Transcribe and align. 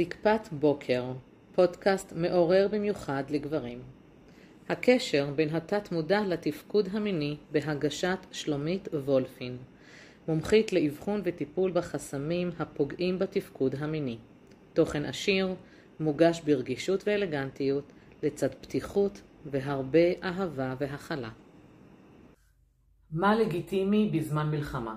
זקפת 0.00 0.48
בוקר, 0.52 1.04
פודקאסט 1.54 2.12
מעורר 2.16 2.68
במיוחד 2.70 3.22
לגברים. 3.30 3.82
הקשר 4.68 5.30
בין 5.36 5.48
התת-מודע 5.48 6.20
לתפקוד 6.20 6.88
המיני 6.92 7.36
בהגשת 7.52 8.18
שלומית 8.32 8.88
וולפין, 8.92 9.56
מומחית 10.28 10.72
לאבחון 10.72 11.20
וטיפול 11.24 11.70
בחסמים 11.70 12.50
הפוגעים 12.58 13.18
בתפקוד 13.18 13.74
המיני. 13.78 14.18
תוכן 14.72 15.04
עשיר, 15.04 15.54
מוגש 16.00 16.40
ברגישות 16.40 17.02
ואלגנטיות, 17.06 17.92
לצד 18.22 18.54
פתיחות 18.54 19.20
והרבה 19.46 20.12
אהבה 20.22 20.74
והכלה. 20.80 21.30
מה 23.10 23.34
לגיטימי 23.34 24.10
בזמן 24.14 24.50
מלחמה? 24.50 24.96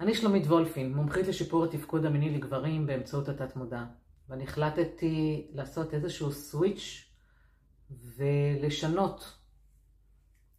אני 0.00 0.14
שלומית 0.14 0.46
וולפין, 0.46 0.94
מומחית 0.94 1.26
לשיפור 1.26 1.64
התפקוד 1.64 2.04
המיני 2.04 2.30
לגברים 2.30 2.86
באמצעות 2.86 3.28
התת-מודע, 3.28 3.84
ואני 4.28 4.44
החלטתי 4.44 5.46
לעשות 5.52 5.94
איזשהו 5.94 6.32
סוויץ' 6.32 7.12
ולשנות 7.90 9.38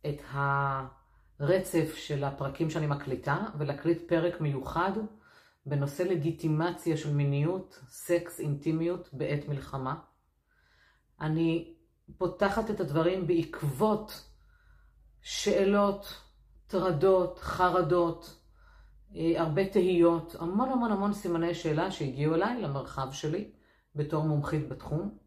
את 0.07 0.21
הרצף 0.31 1.95
של 1.95 2.23
הפרקים 2.23 2.69
שאני 2.69 2.87
מקליטה 2.87 3.37
ולהקליט 3.57 4.07
פרק 4.07 4.41
מיוחד 4.41 4.91
בנושא 5.65 6.03
לגיטימציה 6.03 6.97
של 6.97 7.13
מיניות, 7.13 7.79
סקס, 7.89 8.39
אינטימיות 8.39 9.09
בעת 9.13 9.47
מלחמה. 9.47 9.95
אני 11.21 11.73
פותחת 12.17 12.71
את 12.71 12.79
הדברים 12.79 13.27
בעקבות 13.27 14.29
שאלות, 15.21 16.21
טרדות, 16.67 17.39
חרדות, 17.39 18.36
הרבה 19.15 19.65
תהיות, 19.65 20.35
המון 20.39 20.69
המון 20.69 20.91
המון 20.91 21.13
סימני 21.13 21.55
שאלה 21.55 21.91
שהגיעו 21.91 22.35
אליי 22.35 22.61
למרחב 22.61 23.11
שלי 23.11 23.51
בתור 23.95 24.23
מומחית 24.23 24.69
בתחום, 24.69 25.17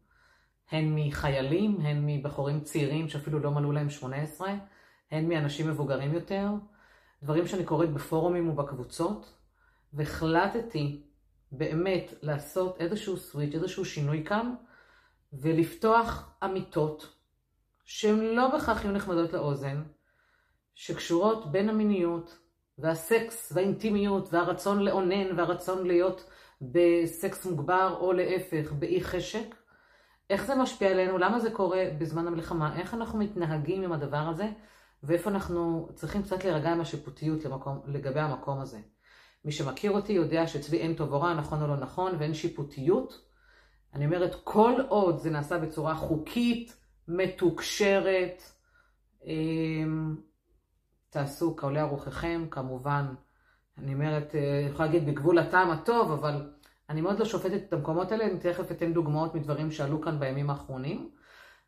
הן 0.71 0.95
מחיילים, 0.95 1.81
הן 1.81 2.03
מבחורים 2.05 2.61
צעירים 2.61 3.09
שאפילו 3.09 3.39
לא 3.39 3.51
מלאו 3.51 3.71
להם 3.71 3.89
18, 3.89 4.53
הן 5.11 5.29
מאנשים 5.29 5.69
מבוגרים 5.69 6.13
יותר, 6.13 6.47
דברים 7.23 7.47
שאני 7.47 7.65
קוראת 7.65 7.93
בפורומים 7.93 8.49
ובקבוצות, 8.49 9.33
והחלטתי 9.93 11.03
באמת 11.51 12.13
לעשות 12.21 12.81
איזשהו 12.81 13.17
סוויץ', 13.17 13.55
איזשהו 13.55 13.85
שינוי 13.85 14.23
כאן, 14.25 14.55
ולפתוח 15.33 16.33
אמיתות 16.43 17.15
שהן 17.85 18.19
לא 18.19 18.51
בהכרח 18.51 18.83
יהיו 18.83 18.93
נחמדות 18.93 19.33
לאוזן, 19.33 19.83
שקשורות 20.75 21.51
בין 21.51 21.69
המיניות 21.69 22.37
והסקס 22.77 23.51
והאינטימיות 23.55 24.33
והרצון 24.33 24.79
לאונן 24.79 25.37
והרצון 25.37 25.87
להיות 25.87 26.29
בסקס 26.61 27.45
מוגבר 27.45 27.97
או 27.99 28.13
להפך 28.13 28.71
באי 28.71 29.03
חשק. 29.03 29.55
איך 30.29 30.45
זה 30.45 30.55
משפיע 30.55 30.89
עלינו, 30.89 31.17
למה 31.17 31.39
זה 31.39 31.51
קורה 31.51 31.83
בזמן 31.97 32.27
המלחמה, 32.27 32.79
איך 32.79 32.93
אנחנו 32.93 33.19
מתנהגים 33.19 33.83
עם 33.83 33.91
הדבר 33.91 34.17
הזה 34.17 34.47
ואיפה 35.03 35.29
אנחנו 35.29 35.89
צריכים 35.95 36.23
קצת 36.23 36.43
להירגע 36.43 36.71
עם 36.71 36.81
השיפוטיות 36.81 37.45
למקום, 37.45 37.81
לגבי 37.87 38.19
המקום 38.19 38.59
הזה. 38.59 38.79
מי 39.45 39.51
שמכיר 39.51 39.91
אותי 39.91 40.13
יודע 40.13 40.47
שאצלי 40.47 40.77
אין 40.77 40.95
טוב 40.95 41.13
או 41.13 41.21
רע, 41.21 41.33
נכון 41.33 41.61
או 41.61 41.67
לא 41.67 41.75
נכון, 41.77 42.15
ואין 42.19 42.33
שיפוטיות. 42.33 43.21
אני 43.93 44.05
אומרת, 44.05 44.35
כל 44.43 44.73
עוד 44.89 45.17
זה 45.17 45.29
נעשה 45.29 45.57
בצורה 45.57 45.95
חוקית, 45.95 46.75
מתוקשרת, 47.07 48.43
אמ, 49.25 50.15
תעשו 51.11 51.55
כעולה 51.55 51.83
רוחכם, 51.83 52.45
כמובן, 52.51 53.05
אני 53.77 53.93
אומרת, 53.93 54.35
אה, 54.35 54.59
אני 54.59 54.69
יכולה 54.69 54.85
להגיד 54.85 55.05
בגבול 55.05 55.39
הטעם 55.39 55.69
הטוב, 55.71 56.11
אבל 56.11 56.51
אני 56.89 57.01
מאוד 57.01 57.19
לא 57.19 57.25
שופטת 57.25 57.61
את 57.67 57.73
המקומות 57.73 58.11
האלה, 58.11 58.25
אני 58.25 58.39
תכף 58.39 58.71
אתן 58.71 58.93
דוגמאות 58.93 59.35
מדברים 59.35 59.71
שעלו 59.71 60.01
כאן 60.01 60.19
בימים 60.19 60.49
האחרונים. 60.49 61.09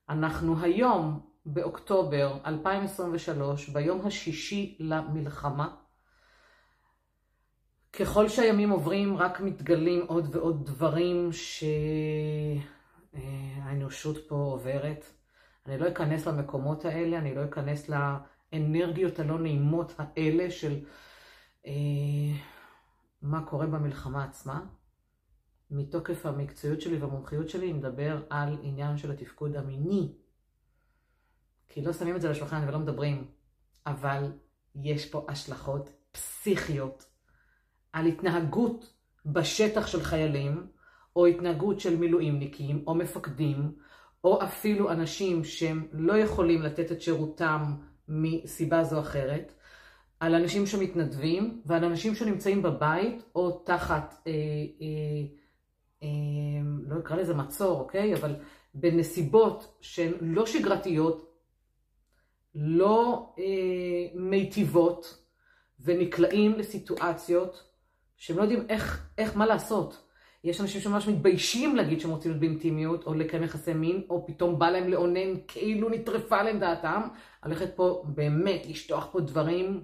אנחנו 0.09 0.59
היום, 0.61 1.19
באוקטובר 1.45 2.37
2023, 2.45 3.69
ביום 3.69 4.07
השישי 4.07 4.77
למלחמה. 4.79 5.75
ככל 7.93 8.29
שהימים 8.29 8.69
עוברים, 8.69 9.17
רק 9.17 9.41
מתגלים 9.41 10.05
עוד 10.07 10.35
ועוד 10.35 10.65
דברים 10.65 11.29
שהאנושות 13.13 14.17
פה 14.27 14.35
עוברת. 14.35 15.05
אני 15.65 15.77
לא 15.77 15.87
אכנס 15.87 16.27
למקומות 16.27 16.85
האלה, 16.85 17.17
אני 17.17 17.35
לא 17.35 17.45
אכנס 17.45 17.89
לאנרגיות 18.53 19.19
הלא 19.19 19.39
נעימות 19.39 19.93
האלה 19.97 20.51
של 20.51 20.79
אה, 21.65 21.71
מה 23.21 23.45
קורה 23.45 23.67
במלחמה 23.67 24.23
עצמה. 24.23 24.65
מתוקף 25.71 26.25
המקצועיות 26.25 26.81
שלי 26.81 26.97
והמומחיות 26.97 27.49
שלי, 27.49 27.65
אני 27.65 27.73
מדבר 27.73 28.21
על 28.29 28.57
עניין 28.61 28.97
של 28.97 29.11
התפקוד 29.11 29.55
המיני. 29.55 30.13
כי 31.69 31.81
לא 31.81 31.93
שמים 31.93 32.15
את 32.15 32.21
זה 32.21 32.27
על 32.27 32.33
השולחן 32.33 32.67
ולא 32.67 32.79
מדברים, 32.79 33.27
אבל 33.85 34.31
יש 34.75 35.09
פה 35.09 35.25
השלכות 35.29 35.89
פסיכיות 36.11 37.05
על 37.93 38.05
התנהגות 38.05 38.93
בשטח 39.25 39.87
של 39.87 40.01
חיילים, 40.03 40.67
או 41.15 41.25
התנהגות 41.25 41.79
של 41.79 41.97
מילואימניקים, 41.97 42.83
או 42.87 42.95
מפקדים, 42.95 43.75
או 44.23 44.43
אפילו 44.43 44.91
אנשים 44.91 45.43
שהם 45.43 45.87
לא 45.91 46.13
יכולים 46.13 46.61
לתת 46.61 46.91
את 46.91 47.01
שירותם 47.01 47.73
מסיבה 48.07 48.83
זו 48.83 48.99
אחרת, 48.99 49.53
על 50.19 50.35
אנשים 50.35 50.65
שמתנדבים 50.65 51.61
ועל 51.65 51.83
אנשים 51.85 52.15
שנמצאים 52.15 52.61
בבית 52.61 53.23
או 53.35 53.51
תחת 53.51 54.15
אה, 54.27 54.31
אה, 54.81 55.27
אמ, 56.01 56.81
לא 56.87 56.99
אקרא 56.99 57.15
לזה 57.17 57.33
מצור, 57.33 57.79
אוקיי? 57.79 58.13
אבל 58.13 58.35
בנסיבות 58.73 59.77
שהן 59.81 60.11
לא 60.21 60.45
שגרתיות, 60.45 61.33
לא 62.55 63.33
אה, 63.39 64.07
מיטיבות, 64.15 65.23
ונקלעים 65.79 66.53
לסיטואציות 66.59 67.69
שהם 68.17 68.37
לא 68.37 68.41
יודעים 68.41 68.65
איך, 68.69 69.09
איך 69.17 69.37
מה 69.37 69.45
לעשות. 69.45 70.07
יש 70.43 70.61
אנשים 70.61 70.81
שממש 70.81 71.07
מתביישים 71.07 71.75
להגיד 71.75 71.99
שהם 71.99 72.11
רוצים 72.11 72.31
להיות 72.31 72.41
באינטימיות, 72.41 73.03
או 73.05 73.13
לקיים 73.13 73.43
יחסי 73.43 73.73
מין, 73.73 74.01
או 74.09 74.27
פתאום 74.27 74.59
בא 74.59 74.69
להם 74.69 74.87
לאונן 74.87 75.39
כאילו 75.47 75.89
נטרפה 75.89 76.43
להם 76.43 76.59
דעתם. 76.59 77.01
הולכת 77.43 77.75
פה 77.75 78.03
באמת 78.07 78.65
לשטוח 78.69 79.07
פה 79.11 79.19
דברים 79.19 79.83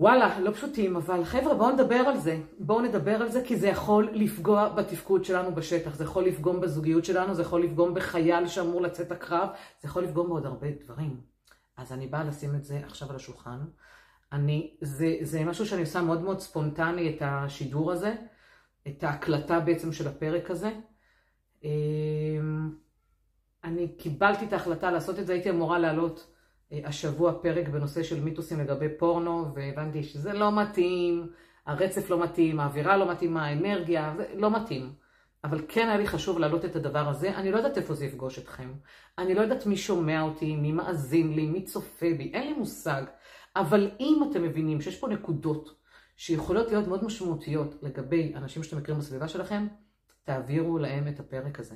וואלה, 0.00 0.40
לא 0.40 0.50
פשוטים, 0.50 0.96
אבל 0.96 1.24
חבר'ה, 1.24 1.54
בואו 1.54 1.70
נדבר 1.70 1.94
על 1.94 2.18
זה. 2.18 2.38
בואו 2.58 2.80
נדבר 2.80 3.22
על 3.22 3.28
זה, 3.28 3.42
כי 3.44 3.56
זה 3.56 3.68
יכול 3.68 4.10
לפגוע 4.12 4.68
בתפקוד 4.68 5.24
שלנו 5.24 5.54
בשטח, 5.54 5.94
זה 5.94 6.04
יכול 6.04 6.24
לפגום 6.24 6.60
בזוגיות 6.60 7.04
שלנו, 7.04 7.34
זה 7.34 7.42
יכול 7.42 7.62
לפגום 7.62 7.94
בחייל 7.94 8.46
שאמור 8.46 8.82
לצאת 8.82 9.12
הקרב, 9.12 9.48
זה 9.80 9.88
יכול 9.88 10.04
לפגום 10.04 10.28
בעוד 10.28 10.46
הרבה 10.46 10.66
דברים. 10.84 11.20
אז 11.76 11.92
אני 11.92 12.06
באה 12.06 12.24
לשים 12.24 12.54
את 12.54 12.64
זה 12.64 12.80
עכשיו 12.84 13.10
על 13.10 13.16
השולחן. 13.16 13.58
אני, 14.32 14.76
זה, 14.80 15.16
זה 15.22 15.44
משהו 15.44 15.66
שאני 15.66 15.80
עושה 15.80 16.02
מאוד 16.02 16.22
מאוד 16.22 16.40
ספונטני, 16.40 17.16
את 17.16 17.22
השידור 17.24 17.92
הזה, 17.92 18.14
את 18.88 19.04
ההקלטה 19.04 19.60
בעצם 19.60 19.92
של 19.92 20.08
הפרק 20.08 20.50
הזה. 20.50 20.70
אמ, 21.64 22.70
אני 23.64 23.88
קיבלתי 23.96 24.44
את 24.44 24.52
ההחלטה 24.52 24.90
לעשות 24.90 25.18
את 25.18 25.26
זה, 25.26 25.32
הייתי 25.32 25.50
אמורה 25.50 25.78
לעלות 25.78 26.30
השבוע 26.72 27.32
פרק 27.42 27.68
בנושא 27.68 28.02
של 28.02 28.20
מיתוסים 28.20 28.60
לגבי 28.60 28.88
פורנו, 28.98 29.54
והבנתי 29.54 30.02
שזה 30.02 30.32
לא 30.32 30.56
מתאים, 30.56 31.32
הרצף 31.66 32.10
לא 32.10 32.22
מתאים, 32.22 32.60
האווירה 32.60 32.96
לא 32.96 33.10
מתאימה, 33.10 33.46
האנרגיה, 33.46 34.14
לא 34.34 34.50
מתאים. 34.50 34.92
אבל 35.44 35.64
כן 35.68 35.88
היה 35.88 35.96
לי 35.96 36.06
חשוב 36.06 36.38
להעלות 36.38 36.64
את 36.64 36.76
הדבר 36.76 37.08
הזה. 37.08 37.36
אני 37.36 37.52
לא 37.52 37.56
יודעת 37.56 37.78
איפה 37.78 37.94
זה 37.94 38.04
יפגוש 38.04 38.38
אתכם. 38.38 38.72
אני 39.18 39.34
לא 39.34 39.40
יודעת 39.40 39.66
מי 39.66 39.76
שומע 39.76 40.22
אותי, 40.22 40.56
מי 40.56 40.72
מאזין 40.72 41.32
לי, 41.32 41.46
מי 41.46 41.64
צופה 41.64 42.06
בי, 42.18 42.30
אין 42.34 42.46
לי 42.46 42.52
מושג. 42.52 43.02
אבל 43.56 43.90
אם 44.00 44.28
אתם 44.30 44.42
מבינים 44.42 44.80
שיש 44.80 44.98
פה 44.98 45.08
נקודות 45.08 45.77
שיכולות 46.18 46.68
להיות 46.68 46.86
מאוד 46.86 47.04
משמעותיות 47.04 47.74
לגבי 47.82 48.32
אנשים 48.36 48.62
שאתם 48.62 48.78
מכירים 48.78 49.00
בסביבה 49.00 49.28
שלכם, 49.28 49.66
תעבירו 50.24 50.78
להם 50.78 51.08
את 51.08 51.20
הפרק 51.20 51.60
הזה. 51.60 51.74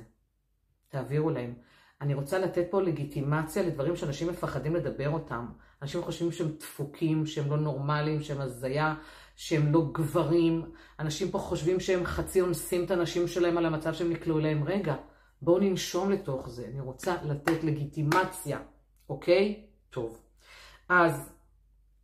תעבירו 0.89 1.29
להם. 1.29 1.53
אני 2.01 2.13
רוצה 2.13 2.39
לתת 2.39 2.67
פה 2.69 2.81
לגיטימציה 2.81 3.63
לדברים 3.63 3.95
שאנשים 3.95 4.27
מפחדים 4.27 4.75
לדבר 4.75 5.09
אותם. 5.09 5.45
אנשים 5.81 6.01
חושבים 6.01 6.31
שהם 6.31 6.47
דפוקים, 6.59 7.25
שהם 7.25 7.49
לא 7.49 7.57
נורמליים, 7.57 8.21
שהם 8.21 8.41
הזיה, 8.41 8.95
שהם 9.35 9.73
לא 9.73 9.89
גברים. 9.91 10.71
אנשים 10.99 11.31
פה 11.31 11.39
חושבים 11.39 11.79
שהם 11.79 12.05
חצי 12.05 12.41
אונסים 12.41 12.83
את 12.83 12.91
הנשים 12.91 13.27
שלהם 13.27 13.57
על 13.57 13.65
המצב 13.65 13.93
שהם 13.93 14.09
נקלעו 14.09 14.39
אליהם. 14.39 14.63
רגע, 14.63 14.95
בואו 15.41 15.59
ננשום 15.59 16.11
לתוך 16.11 16.49
זה. 16.49 16.65
אני 16.71 16.79
רוצה 16.79 17.15
לתת 17.23 17.63
לגיטימציה, 17.63 18.59
אוקיי? 19.09 19.65
טוב. 19.89 20.17
אז 20.89 21.32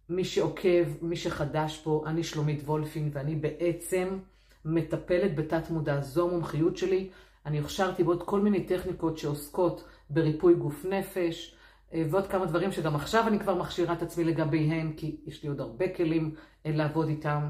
מי 0.09 0.25
שעוקב, 0.25 0.85
מי 1.01 1.15
שחדש 1.15 1.81
פה, 1.83 2.03
אני 2.05 2.23
שלומית 2.23 2.61
וולפין, 2.63 3.09
ואני 3.13 3.35
בעצם 3.35 4.19
מטפלת 4.65 5.35
בתת 5.35 5.69
מודע. 5.69 6.01
זו 6.01 6.29
המומחיות 6.29 6.77
שלי. 6.77 7.09
אני 7.45 7.59
הכשרתי 7.59 8.03
בעוד 8.03 8.23
כל 8.23 8.39
מיני 8.39 8.63
טכניקות 8.63 9.17
שעוסקות 9.17 9.87
בריפוי 10.09 10.53
גוף 10.53 10.85
נפש, 10.85 11.55
אה, 11.93 12.03
ועוד 12.09 12.27
כמה 12.27 12.45
דברים 12.45 12.71
שגם 12.71 12.95
עכשיו 12.95 13.27
אני 13.27 13.39
כבר 13.39 13.55
מכשירה 13.55 13.93
את 13.93 14.01
עצמי 14.01 14.23
לגביהם, 14.23 14.93
כי 14.97 15.17
יש 15.25 15.43
לי 15.43 15.49
עוד 15.49 15.61
הרבה 15.61 15.95
כלים 15.95 16.35
אה, 16.65 16.71
לעבוד 16.71 17.07
איתם. 17.07 17.49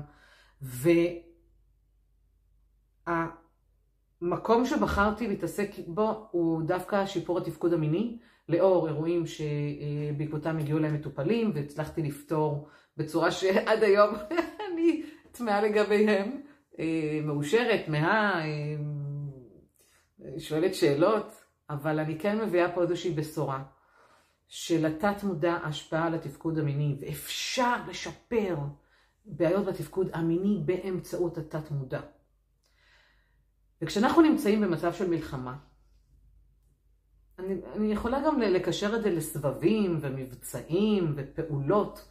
המקום 4.21 4.65
שבחרתי 4.65 5.27
להתעסק 5.27 5.71
בו 5.87 6.27
הוא 6.31 6.61
דווקא 6.61 7.05
שיפור 7.05 7.37
התפקוד 7.37 7.73
המיני, 7.73 8.17
לאור 8.49 8.87
אירועים 8.87 9.23
שבעקבותם 9.25 10.57
הגיעו 10.57 10.79
להם 10.79 10.93
מטופלים, 10.93 11.51
והצלחתי 11.55 12.03
לפתור 12.03 12.67
בצורה 12.97 13.31
שעד 13.31 13.83
היום 13.83 14.15
אני 14.73 15.03
תמהה 15.31 15.61
לגביהם, 15.61 16.41
אה, 16.79 17.19
מאושרת, 17.23 17.85
תמהה, 17.85 18.45
אה, 18.45 18.75
שואלת 20.39 20.75
שאלות, 20.75 21.31
אבל 21.69 21.99
אני 21.99 22.19
כן 22.19 22.41
מביאה 22.41 22.71
פה 22.71 22.81
איזושהי 22.81 23.11
בשורה. 23.11 23.63
שלתת 24.47 25.23
מודע 25.23 25.53
השפעה 25.53 26.07
על 26.07 26.15
התפקוד 26.15 26.59
המיני, 26.59 26.97
ואפשר 27.01 27.75
לשפר 27.87 28.57
בעיות 29.25 29.65
בתפקוד 29.65 30.09
המיני 30.13 30.61
באמצעות 30.65 31.37
התת 31.37 31.71
מודע. 31.71 32.01
וכשאנחנו 33.81 34.21
נמצאים 34.21 34.61
במצב 34.61 34.93
של 34.93 35.09
מלחמה, 35.09 35.57
אני, 37.39 37.55
אני 37.75 37.91
יכולה 37.91 38.19
גם 38.25 38.41
לקשר 38.41 38.95
את 38.95 39.03
זה 39.03 39.09
לסבבים 39.09 39.97
ומבצעים 40.01 41.13
ופעולות. 41.15 42.07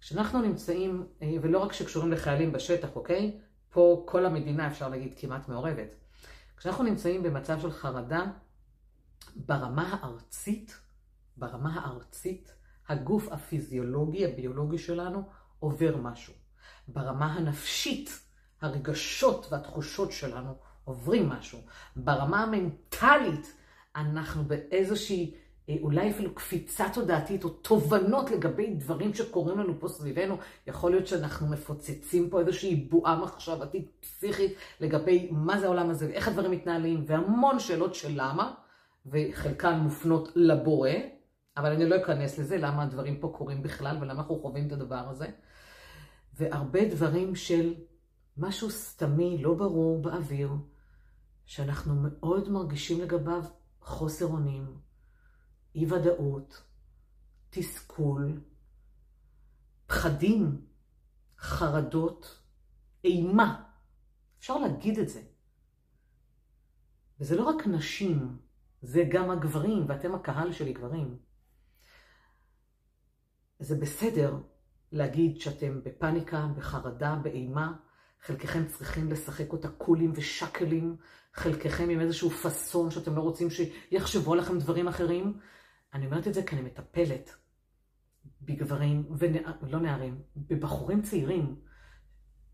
כשאנחנו 0.00 0.42
נמצאים, 0.42 1.06
אה, 1.22 1.34
ולא 1.42 1.58
רק 1.58 1.72
שקשורים 1.72 2.12
לחיילים 2.12 2.52
בשטח, 2.52 2.88
אוקיי? 2.96 3.40
פה 3.70 4.02
כל 4.06 4.26
המדינה, 4.26 4.66
אפשר 4.66 4.88
להגיד, 4.88 5.14
כמעט 5.16 5.48
מעורבת. 5.48 5.94
כשאנחנו 6.56 6.84
נמצאים 6.84 7.22
במצב 7.22 7.60
של 7.60 7.70
חרדה, 7.70 8.24
ברמה 9.36 9.98
הארצית, 10.00 10.80
ברמה 11.36 11.80
הארצית, 11.80 12.54
הגוף 12.88 13.28
הפיזיולוגי, 13.32 14.24
הביולוגי 14.24 14.78
שלנו, 14.78 15.22
עובר 15.58 15.96
משהו. 15.96 16.34
ברמה 16.88 17.32
הנפשית, 17.32 18.20
הרגשות 18.60 19.46
והתחושות 19.50 20.12
שלנו 20.12 20.54
עוברים 20.84 21.28
משהו. 21.28 21.58
ברמה 21.96 22.42
המנטלית, 22.42 23.54
אנחנו 23.96 24.44
באיזושהי, 24.44 25.34
אה, 25.68 25.76
אולי 25.80 26.10
אפילו 26.10 26.34
קפיצה 26.34 26.86
תודעתית 26.94 27.44
או 27.44 27.48
תובנות 27.48 28.30
לגבי 28.30 28.74
דברים 28.74 29.14
שקורים 29.14 29.58
לנו 29.58 29.80
פה 29.80 29.88
סביבנו. 29.88 30.36
יכול 30.66 30.90
להיות 30.90 31.06
שאנחנו 31.06 31.46
מפוצצים 31.46 32.30
פה 32.30 32.40
איזושהי 32.40 32.76
בועה 32.76 33.20
מחשבתית 33.20 33.90
פסיכית 34.00 34.54
לגבי 34.80 35.28
מה 35.30 35.60
זה 35.60 35.66
העולם 35.66 35.90
הזה 35.90 36.06
ואיך 36.06 36.28
הדברים 36.28 36.50
מתנהלים, 36.50 37.04
והמון 37.06 37.58
שאלות 37.58 37.94
של 37.94 38.12
למה, 38.14 38.54
וחלקן 39.06 39.78
מופנות 39.78 40.28
לבורא, 40.34 40.90
אבל 41.56 41.72
אני 41.72 41.88
לא 41.88 41.96
אכנס 41.96 42.38
לזה, 42.38 42.56
למה 42.56 42.82
הדברים 42.82 43.20
פה 43.20 43.32
קורים 43.36 43.62
בכלל 43.62 43.96
ולמה 43.96 44.12
אנחנו 44.12 44.38
חווים 44.40 44.66
את 44.66 44.72
הדבר 44.72 45.08
הזה. 45.08 45.26
והרבה 46.34 46.88
דברים 46.88 47.34
של 47.34 47.74
משהו 48.36 48.70
סתמי, 48.70 49.38
לא 49.42 49.54
ברור, 49.54 50.02
באוויר, 50.02 50.50
שאנחנו 51.46 51.94
מאוד 51.94 52.48
מרגישים 52.48 53.00
לגביו 53.00 53.44
חוסר 53.80 54.26
אונים, 54.26 54.80
אי 55.74 55.92
ודאות, 55.92 56.62
תסכול, 57.50 58.40
פחדים, 59.86 60.66
חרדות, 61.38 62.42
אימה. 63.04 63.64
אפשר 64.38 64.58
להגיד 64.58 64.98
את 64.98 65.08
זה. 65.08 65.22
וזה 67.20 67.36
לא 67.36 67.44
רק 67.44 67.66
נשים, 67.66 68.38
זה 68.82 69.04
גם 69.10 69.30
הגברים, 69.30 69.84
ואתם 69.88 70.14
הקהל 70.14 70.52
שלי 70.52 70.72
גברים. 70.72 71.18
זה 73.58 73.76
בסדר 73.76 74.36
להגיד 74.92 75.40
שאתם 75.40 75.84
בפניקה, 75.84 76.46
בחרדה, 76.56 77.16
באימה. 77.22 77.76
חלקכם 78.22 78.66
צריכים 78.66 79.10
לשחק 79.10 79.52
אותה 79.52 79.68
קולים 79.68 80.12
ושקלים, 80.14 80.96
חלקכם 81.34 81.90
עם 81.90 82.00
איזשהו 82.00 82.30
פאסון 82.30 82.90
שאתם 82.90 83.16
לא 83.16 83.20
רוצים 83.20 83.48
שיחשבו 83.50 84.34
לכם 84.34 84.58
דברים 84.58 84.88
אחרים. 84.88 85.38
אני 85.94 86.06
אומרת 86.06 86.28
את 86.28 86.34
זה 86.34 86.42
כי 86.42 86.56
אני 86.56 86.62
מטפלת 86.62 87.36
בגברים, 88.42 89.04
ולא 89.62 89.80
נערים, 89.80 90.22
בבחורים 90.36 91.02
צעירים, 91.02 91.56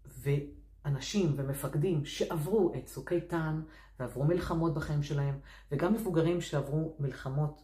ואנשים 0.04 1.34
ומפקדים 1.36 2.04
שעברו 2.04 2.72
את 2.74 2.86
צוק 2.86 3.12
איתן, 3.12 3.62
ועברו 4.00 4.24
מלחמות 4.24 4.74
בחיים 4.74 5.02
שלהם, 5.02 5.38
וגם 5.72 5.94
מבוגרים 5.94 6.40
שעברו 6.40 6.96
מלחמות 7.00 7.62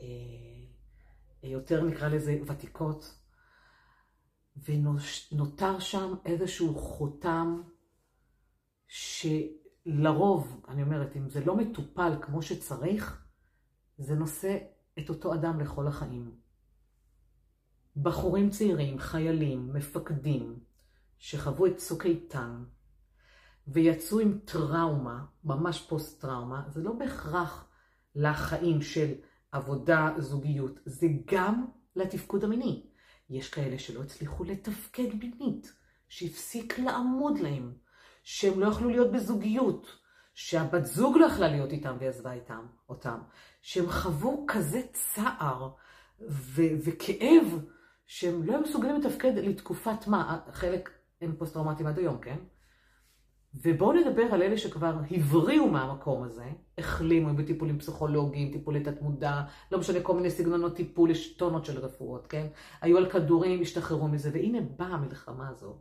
אה, 0.00 0.06
יותר 1.42 1.84
נקרא 1.84 2.08
לזה 2.08 2.38
ותיקות, 2.46 3.18
ונותר 4.56 5.78
שם 5.78 6.14
איזשהו 6.24 6.74
חותם 6.74 7.62
שלרוב, 8.86 10.60
אני 10.68 10.82
אומרת, 10.82 11.16
אם 11.16 11.30
זה 11.30 11.44
לא 11.44 11.56
מטופל 11.56 12.12
כמו 12.20 12.42
שצריך, 12.42 13.24
זה 13.98 14.14
נושא 14.14 14.58
את 14.98 15.08
אותו 15.08 15.34
אדם 15.34 15.60
לכל 15.60 15.86
החיים. 15.86 16.34
בחורים 17.96 18.50
צעירים, 18.50 18.98
חיילים, 18.98 19.72
מפקדים, 19.72 20.58
שחוו 21.18 21.66
את 21.66 21.76
צוק 21.76 22.06
איתן, 22.06 22.64
ויצאו 23.68 24.20
עם 24.20 24.38
טראומה, 24.44 25.24
ממש 25.44 25.86
פוסט-טראומה, 25.88 26.64
זה 26.68 26.82
לא 26.82 26.92
בהכרח 26.92 27.68
לחיים 28.14 28.82
של 28.82 29.12
עבודה, 29.52 30.14
זוגיות, 30.18 30.80
זה 30.84 31.06
גם 31.24 31.66
לתפקוד 31.96 32.44
המיני. 32.44 32.86
יש 33.34 33.50
כאלה 33.50 33.78
שלא 33.78 34.02
הצליחו 34.02 34.44
לתפקד 34.44 35.14
מינית, 35.14 35.72
שהפסיק 36.08 36.78
לעמוד 36.78 37.38
להם, 37.38 37.72
שהם 38.22 38.60
לא 38.60 38.66
יכלו 38.66 38.90
להיות 38.90 39.12
בזוגיות, 39.12 39.98
שהבת 40.34 40.84
זוג 40.84 41.16
לא 41.16 41.26
יכלה 41.26 41.48
להיות 41.48 41.72
איתם 41.72 41.96
ועזבה 42.00 42.32
איתם, 42.32 42.66
אותם, 42.88 43.18
שהם 43.62 43.90
חוו 43.90 44.44
כזה 44.48 44.82
צער 44.92 45.70
ו- 46.30 46.76
וכאב, 46.84 47.64
שהם 48.06 48.42
לא 48.42 48.52
היו 48.52 48.60
מסוגלים 48.60 49.00
לתפקד 49.00 49.32
לתקופת 49.36 50.06
מה, 50.06 50.40
חלק 50.52 50.90
הם 51.20 51.36
פוסט-טראומטיים 51.38 51.86
עד 51.86 51.98
היום, 51.98 52.18
כן? 52.18 52.38
ובואו 53.62 53.92
נדבר 53.92 54.22
על 54.22 54.42
אלה 54.42 54.58
שכבר 54.58 54.94
הבריאו 55.10 55.68
מהמקום 55.68 56.22
הזה, 56.22 56.44
החלימו 56.78 57.34
בטיפולים 57.34 57.78
פסיכולוגיים, 57.78 58.52
טיפולי 58.52 58.80
תת-מודע, 58.80 59.42
לא 59.72 59.78
משנה, 59.78 60.00
כל 60.00 60.16
מיני 60.16 60.30
סגנונות 60.30 60.76
טיפול, 60.76 61.10
יש 61.10 61.36
טונות 61.36 61.64
של 61.64 61.78
רפואות, 61.78 62.26
כן? 62.26 62.46
היו 62.80 62.98
על 62.98 63.10
כדורים, 63.10 63.62
השתחררו 63.62 64.08
מזה, 64.08 64.30
והנה 64.32 64.58
באה 64.76 64.88
המלחמה 64.88 65.48
הזו. 65.48 65.78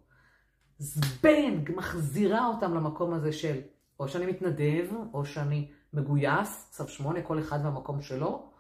זבנג, 0.78 1.72
מחזירה 1.76 2.48
אותם 2.48 2.74
למקום 2.74 3.14
הזה 3.14 3.32
של 3.32 3.60
או 4.00 4.08
שאני 4.08 4.26
מתנדב, 4.26 4.88
או 5.14 5.26
שאני 5.26 5.72
מגויס, 5.94 6.70
צו 6.72 6.88
שמונה, 6.88 7.22
כל 7.22 7.40
אחד 7.40 7.60
והמקום 7.64 8.02
שלו, 8.02 8.52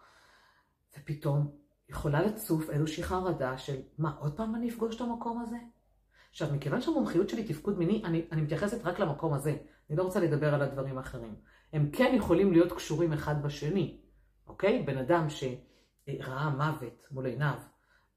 ופתאום 0.97 1.51
יכולה 1.89 2.21
לצוף 2.21 2.69
איזושהי 2.69 3.03
חרדה 3.03 3.57
של, 3.57 3.75
מה, 3.97 4.11
עוד 4.19 4.37
פעם 4.37 4.55
אני 4.55 4.69
אפגוש 4.69 4.95
את 4.95 5.01
המקום 5.01 5.41
הזה? 5.41 5.57
עכשיו, 6.33 6.53
מכיוון 6.53 6.81
שהמומחיות 6.81 7.29
שלי 7.29 7.43
תפקוד 7.43 7.77
מיני, 7.77 8.01
אני, 8.05 8.25
אני 8.31 8.41
מתייחסת 8.41 8.85
רק 8.85 8.99
למקום 8.99 9.33
הזה. 9.33 9.55
אני 9.89 9.97
לא 9.97 10.03
רוצה 10.03 10.19
לדבר 10.19 10.53
על 10.53 10.61
הדברים 10.61 10.97
האחרים. 10.97 11.35
הם 11.73 11.89
כן 11.91 12.13
יכולים 12.17 12.51
להיות 12.51 12.71
קשורים 12.71 13.13
אחד 13.13 13.43
בשני, 13.43 14.01
אוקיי? 14.47 14.83
בן 14.83 14.97
אדם 14.97 15.27
שראה 15.29 16.49
מוות 16.49 17.07
מול 17.11 17.25
עיניו, 17.25 17.55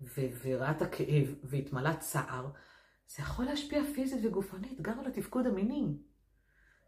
ו- 0.01 0.31
וראה 0.45 0.71
את 0.71 0.83
הכאב, 0.83 1.35
והתמלא 1.45 1.93
צער, 1.93 2.47
זה 3.09 3.23
יכול 3.23 3.45
להשפיע 3.45 3.83
פיזית 3.95 4.25
וגופנית 4.25 4.81
גם 4.81 5.01
על 5.01 5.07
התפקוד 5.07 5.47
המיני. 5.47 5.97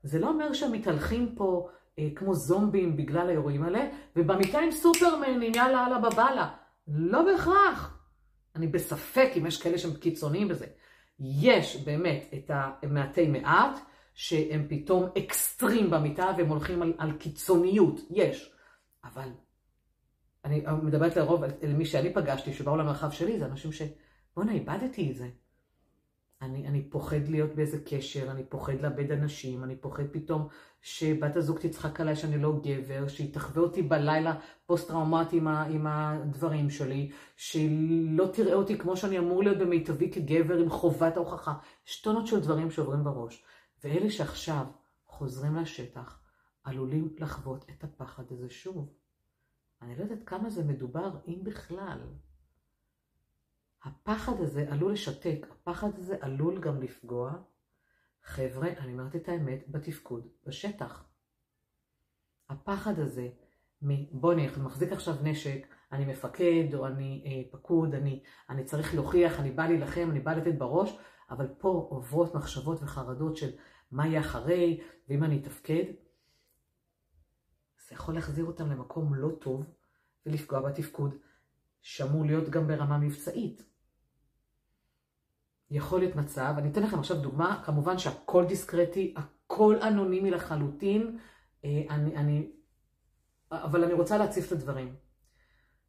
זה 0.02 0.18
לא 0.18 0.28
אומר 0.28 0.52
שהם 0.52 0.72
מתהלכים 0.72 1.34
פה 1.36 1.68
אה, 1.98 2.08
כמו 2.14 2.34
זומבים 2.34 2.96
בגלל 2.96 3.28
האירועים 3.28 3.62
האלה, 3.62 3.88
ובמיטה 4.16 4.58
עם 4.58 4.70
סופרמן, 4.70 5.42
עם 5.42 5.54
יאללה 5.54 5.86
אללה 5.86 5.98
בבאללה. 5.98 6.54
לא 6.88 7.22
בהכרח. 7.22 7.98
אני 8.56 8.66
בספק 8.66 9.30
אם 9.36 9.46
יש 9.46 9.62
כאלה 9.62 9.78
שהם 9.78 9.94
קיצוניים 9.94 10.48
בזה. 10.48 10.66
יש 11.20 11.76
באמת 11.76 12.30
את 12.34 12.50
המעטי 12.54 13.26
מעט, 13.26 13.78
שהם 14.14 14.66
פתאום 14.68 15.08
אקסטרים 15.18 15.90
במיטה 15.90 16.30
והם 16.36 16.48
הולכים 16.48 16.82
על, 16.82 16.92
על 16.98 17.12
קיצוניות, 17.12 18.00
יש. 18.10 18.52
אבל 19.04 19.28
אני 20.44 20.62
מדברת 20.82 21.16
לרוב, 21.16 21.44
על 21.44 21.72
מי 21.74 21.84
שאני 21.84 22.12
פגשתי, 22.12 22.52
שבאו 22.52 22.76
למרחב 22.76 23.10
שלי, 23.10 23.38
זה 23.38 23.46
אנשים 23.46 23.72
ש... 23.72 23.82
בואנה, 24.36 24.52
איבדתי 24.52 25.10
את 25.10 25.16
זה. 25.16 25.28
אני, 26.42 26.68
אני 26.68 26.90
פוחד 26.90 27.28
להיות 27.28 27.54
באיזה 27.54 27.78
קשר, 27.84 28.30
אני 28.30 28.44
פוחד 28.44 28.80
לאבד 28.80 29.12
אנשים, 29.12 29.64
אני 29.64 29.76
פוחד 29.76 30.06
פתאום 30.12 30.48
שבת 30.80 31.36
הזוג 31.36 31.58
תצחק 31.58 32.00
עליי 32.00 32.16
שאני 32.16 32.38
לא 32.38 32.60
גבר, 32.62 33.08
שהיא 33.08 33.34
תחווה 33.34 33.62
אותי 33.62 33.82
בלילה 33.82 34.34
פוסט-טראומטי 34.66 35.36
עם, 35.36 35.48
עם 35.48 35.86
הדברים 35.86 36.70
שלי, 36.70 37.10
שהיא 37.36 38.08
לא 38.10 38.26
תראה 38.32 38.54
אותי 38.54 38.78
כמו 38.78 38.96
שאני 38.96 39.18
אמור 39.18 39.42
להיות 39.42 39.58
במיטבי 39.58 40.10
כגבר 40.12 40.58
עם 40.58 40.70
חובת 40.70 41.16
ההוכחה. 41.16 41.54
יש 41.86 42.00
טונות 42.00 42.26
של 42.26 42.40
דברים 42.40 42.70
שעוברים 42.70 43.04
בראש. 43.04 43.44
ואלה 43.84 44.10
שעכשיו 44.10 44.64
חוזרים 45.06 45.56
לשטח, 45.56 46.20
עלולים 46.64 47.14
לחוות 47.18 47.64
את 47.70 47.84
הפחד 47.84 48.24
הזה 48.30 48.50
שוב. 48.50 48.92
אני 49.82 49.96
לא 49.96 50.02
יודעת 50.02 50.24
כמה 50.26 50.50
זה 50.50 50.64
מדובר, 50.64 51.10
אם 51.28 51.38
בכלל. 51.42 51.98
הפחד 53.88 54.40
הזה 54.40 54.66
עלול 54.70 54.92
לשתק, 54.92 55.46
הפחד 55.50 55.98
הזה 55.98 56.16
עלול 56.20 56.60
גם 56.60 56.82
לפגוע. 56.82 57.32
חבר'ה, 58.22 58.68
אני 58.78 58.92
אומרת 58.92 59.16
את 59.16 59.28
האמת, 59.28 59.64
בתפקוד 59.68 60.28
בשטח. 60.46 61.04
הפחד 62.48 62.98
הזה, 62.98 63.28
בוא 64.12 64.32
אני 64.32 64.48
מחזיק 64.62 64.92
עכשיו 64.92 65.14
נשק, 65.22 65.66
אני 65.92 66.04
מפקד 66.04 66.74
או 66.74 66.86
אני 66.86 67.22
אה, 67.26 67.58
פקוד, 67.58 67.94
אני, 67.94 68.22
אני 68.50 68.64
צריך 68.64 68.94
להוכיח, 68.94 69.40
אני 69.40 69.50
בא 69.50 69.66
להילחם, 69.66 70.08
אני 70.10 70.20
בא 70.20 70.34
לתת 70.34 70.58
בראש, 70.58 70.98
אבל 71.30 71.48
פה 71.58 71.86
עוברות 71.90 72.34
מחשבות 72.34 72.82
וחרדות 72.82 73.36
של 73.36 73.50
מה 73.90 74.06
יהיה 74.06 74.20
אחרי, 74.20 74.80
ואם 75.08 75.24
אני 75.24 75.40
אתפקד, 75.40 75.84
זה 77.88 77.94
יכול 77.94 78.14
להחזיר 78.14 78.44
אותם 78.44 78.70
למקום 78.70 79.14
לא 79.14 79.30
טוב 79.40 79.64
ולפגוע 80.26 80.60
בתפקוד, 80.60 81.14
שאמור 81.82 82.24
להיות 82.24 82.48
גם 82.48 82.66
ברמה 82.66 82.98
מבצעית. 82.98 83.68
יכול 85.70 86.00
להיות 86.00 86.16
מצב, 86.16 86.54
אני 86.58 86.70
אתן 86.70 86.82
לכם 86.82 86.98
עכשיו 86.98 87.16
דוגמה, 87.16 87.62
כמובן 87.64 87.98
שהכל 87.98 88.44
דיסקרטי, 88.44 89.14
הכל 89.16 89.76
אנונימי 89.82 90.30
לחלוטין, 90.30 91.18
אה, 91.64 91.82
אני, 91.90 92.16
אני, 92.16 92.50
אבל 93.52 93.84
אני 93.84 93.92
רוצה 93.92 94.18
להציף 94.18 94.46
את 94.46 94.52
הדברים. 94.52 94.94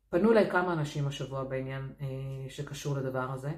פנו 0.10 0.32
אליי 0.32 0.52
כמה 0.52 0.74
אנשים 0.74 1.08
השבוע 1.08 1.44
בעניין 1.44 1.94
אה, 2.02 2.06
שקשור 2.50 2.98
לדבר 2.98 3.32
הזה, 3.32 3.52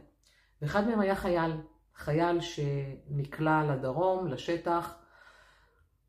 ואחד 0.61 0.87
מהם 0.87 0.99
היה 0.99 1.15
חייל, 1.15 1.51
חייל 1.95 2.39
שנקלע 2.41 3.63
לדרום, 3.63 4.27
לשטח, 4.27 4.95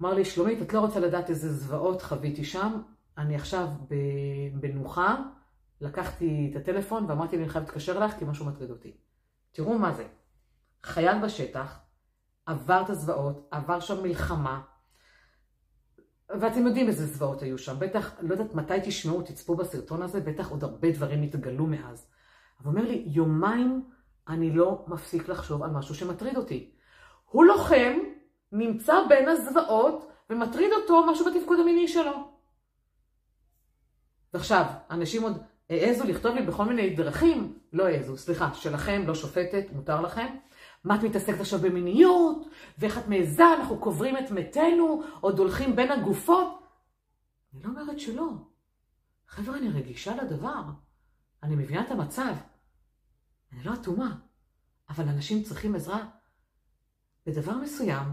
אמר 0.02 0.14
לי, 0.14 0.24
שלומית, 0.24 0.62
את 0.62 0.72
לא 0.72 0.80
רוצה 0.80 1.00
לדעת 1.00 1.30
איזה 1.30 1.52
זוועות 1.52 2.02
חוויתי 2.02 2.44
שם, 2.44 2.82
אני 3.18 3.36
עכשיו 3.36 3.68
בנוחה, 4.60 5.16
לקחתי 5.80 6.48
את 6.50 6.56
הטלפון 6.56 7.04
ואמרתי 7.04 7.36
לי, 7.36 7.42
אני 7.42 7.50
חייב 7.50 7.64
להתקשר 7.64 7.98
לך 7.98 8.18
כי 8.18 8.24
משהו 8.24 8.46
מטריד 8.46 8.70
אותי. 8.70 8.96
תראו 9.52 9.78
מה 9.78 9.92
זה. 9.92 10.06
חייל 10.82 11.18
בשטח, 11.24 11.78
עבר 12.46 12.82
את 12.84 12.90
הזוועות, 12.90 13.48
עבר 13.50 13.80
שם 13.80 14.02
מלחמה, 14.02 14.60
ואתם 16.40 16.66
יודעים 16.66 16.88
איזה 16.88 17.06
זוועות 17.06 17.42
היו 17.42 17.58
שם. 17.58 17.78
בטח, 17.78 18.14
לא 18.20 18.34
יודעת 18.34 18.54
מתי 18.54 18.74
תשמעו, 18.84 19.22
תצפו 19.22 19.56
בסרטון 19.56 20.02
הזה, 20.02 20.20
בטח 20.20 20.50
עוד 20.50 20.64
הרבה 20.64 20.90
דברים 20.90 21.22
יתגלו 21.22 21.66
מאז. 21.66 22.06
אבל 22.60 22.70
אומר 22.70 22.82
לי, 22.82 23.04
יומיים 23.06 23.90
אני 24.28 24.50
לא 24.50 24.84
מפסיק 24.88 25.28
לחשוב 25.28 25.62
על 25.62 25.70
משהו 25.70 25.94
שמטריד 25.94 26.36
אותי. 26.36 26.74
הוא 27.24 27.44
לוחם, 27.44 27.98
נמצא 28.52 28.94
בין 29.08 29.28
הזוועות, 29.28 30.12
ומטריד 30.30 30.70
אותו 30.72 31.06
משהו 31.06 31.26
בתפקוד 31.26 31.58
המיני 31.60 31.88
שלו. 31.88 32.32
ועכשיו, 34.34 34.64
אנשים 34.90 35.22
עוד 35.22 35.42
העזו 35.70 36.04
לכתוב 36.04 36.34
לי 36.34 36.42
בכל 36.42 36.64
מיני 36.64 36.90
דרכים, 36.96 37.58
לא 37.72 37.86
העזו, 37.86 38.16
סליחה, 38.16 38.54
שלכם, 38.54 39.02
לא 39.06 39.14
שופטת, 39.14 39.64
מותר 39.72 40.00
לכם. 40.00 40.26
מה 40.84 40.94
את 40.94 41.02
מתעסקת 41.02 41.40
עכשיו 41.40 41.58
במיניות? 41.58 42.46
ואיך 42.78 42.98
את 42.98 43.08
מעיזה, 43.08 43.44
אנחנו 43.54 43.78
קוברים 43.78 44.16
את 44.16 44.30
מתינו, 44.30 45.02
עוד 45.20 45.38
הולכים 45.38 45.76
בין 45.76 45.90
הגופות? 45.90 46.62
אני 47.54 47.62
לא 47.62 47.68
אומרת 47.68 48.00
שלא. 48.00 48.28
חבר'ה, 49.28 49.58
אני 49.58 49.68
רגישה 49.68 50.16
לדבר. 50.16 50.62
אני 51.42 51.56
מבינה 51.56 51.82
את 51.86 51.90
המצב. 51.90 52.34
אני 53.52 53.64
לא 53.64 53.74
אטומה. 53.74 54.14
אבל 54.88 55.08
אנשים 55.08 55.42
צריכים 55.42 55.74
עזרה 55.74 56.06
בדבר 57.26 57.56
מסוים 57.56 58.06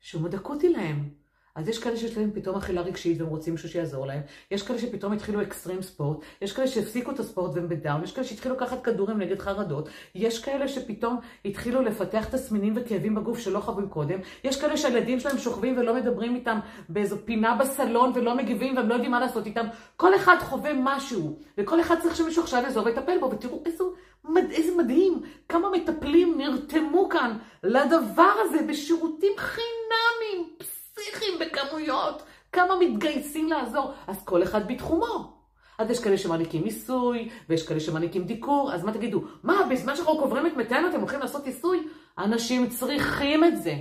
שהוא 0.00 0.22
מאוד 0.22 0.34
אקוטי 0.34 0.68
להם. 0.68 1.14
אז 1.54 1.68
יש 1.68 1.78
כאלה 1.78 1.96
שיש 1.96 2.16
להם 2.16 2.30
פתאום 2.34 2.56
אכילה 2.56 2.80
רגשית 2.80 3.20
והם 3.20 3.30
רוצים 3.30 3.52
מישהו 3.52 3.68
שיעזור 3.68 4.06
להם, 4.06 4.20
יש 4.50 4.62
כאלה 4.62 4.78
שפתאום 4.78 5.12
התחילו 5.12 5.42
אקסטרים 5.42 5.82
ספורט, 5.82 6.18
יש 6.42 6.52
כאלה 6.52 6.66
שהפסיקו 6.66 7.10
את 7.10 7.18
הספורט 7.18 7.54
והם 7.54 7.68
בדאון, 7.68 8.04
יש 8.04 8.12
כאלה 8.12 8.26
שהתחילו 8.26 8.54
לקחת 8.54 8.84
כדורים 8.84 9.18
נגד 9.18 9.38
חרדות, 9.38 9.88
יש 10.14 10.42
כאלה 10.44 10.68
שפתאום 10.68 11.18
התחילו 11.44 11.82
לפתח 11.82 12.24
תסמינים 12.24 12.72
וכאבים 12.76 13.14
בגוף 13.14 13.38
שלא 13.38 13.60
חווים 13.60 13.88
קודם, 13.88 14.18
יש 14.44 14.60
כאלה 14.60 14.76
שהילדים 14.76 15.20
שלהם 15.20 15.38
שוכבים 15.38 15.78
ולא 15.78 15.94
מדברים 15.94 16.34
איתם 16.34 16.58
באיזו 16.88 17.16
פינה 17.24 17.54
בסלון 17.54 18.12
ולא 18.14 18.36
מגיבים 18.36 18.76
והם 18.76 18.88
לא 18.88 18.94
יודעים 18.94 19.10
מה 19.10 19.20
לעשות 19.20 19.46
איתם, 19.46 19.66
כל 19.96 20.14
אחד 20.14 20.36
חווה 20.40 20.70
משהו, 20.76 21.38
וכל 21.58 21.80
אחד 21.80 22.00
צריך 22.02 22.16
שמישהו 22.16 22.42
עכשיו 22.42 22.62
יעזור 22.62 22.86
ויטפל 22.86 23.18
בו, 23.20 23.30
ותראו 23.30 23.62
איזו, 23.66 23.92
מד, 24.24 24.50
איזה 24.50 24.76
מדהים, 24.76 25.22
כמה 25.48 25.70
מטפלים 25.70 26.38
נרתמו 26.38 27.08
כאן 27.08 27.38
לדבר 27.62 28.32
הזה 28.44 28.58
בשירותים 28.68 29.32
חינמיים. 29.36 30.54
פסיכיים 30.94 31.38
בכמויות, 31.38 32.22
כמה 32.52 32.76
מתגייסים 32.80 33.48
לעזור, 33.48 33.92
אז 34.06 34.24
כל 34.24 34.42
אחד 34.42 34.68
בתחומו. 34.68 35.34
אז 35.78 35.90
יש 35.90 36.04
כאלה 36.04 36.18
שמעניקים 36.18 36.62
מיסוי, 36.62 37.28
ויש 37.48 37.66
כאלה 37.66 37.80
שמעניקים 37.80 38.24
דיקור, 38.24 38.72
אז 38.74 38.84
מה 38.84 38.92
תגידו? 38.92 39.24
מה, 39.42 39.66
בזמן 39.70 39.96
שאנחנו 39.96 40.18
קוברים 40.18 40.46
את 40.46 40.56
מתינו 40.56 40.88
אתם 40.88 41.00
הולכים 41.00 41.20
לעשות 41.20 41.46
עיסוי? 41.46 41.88
אנשים 42.18 42.68
צריכים 42.68 43.44
את 43.44 43.62
זה. 43.62 43.74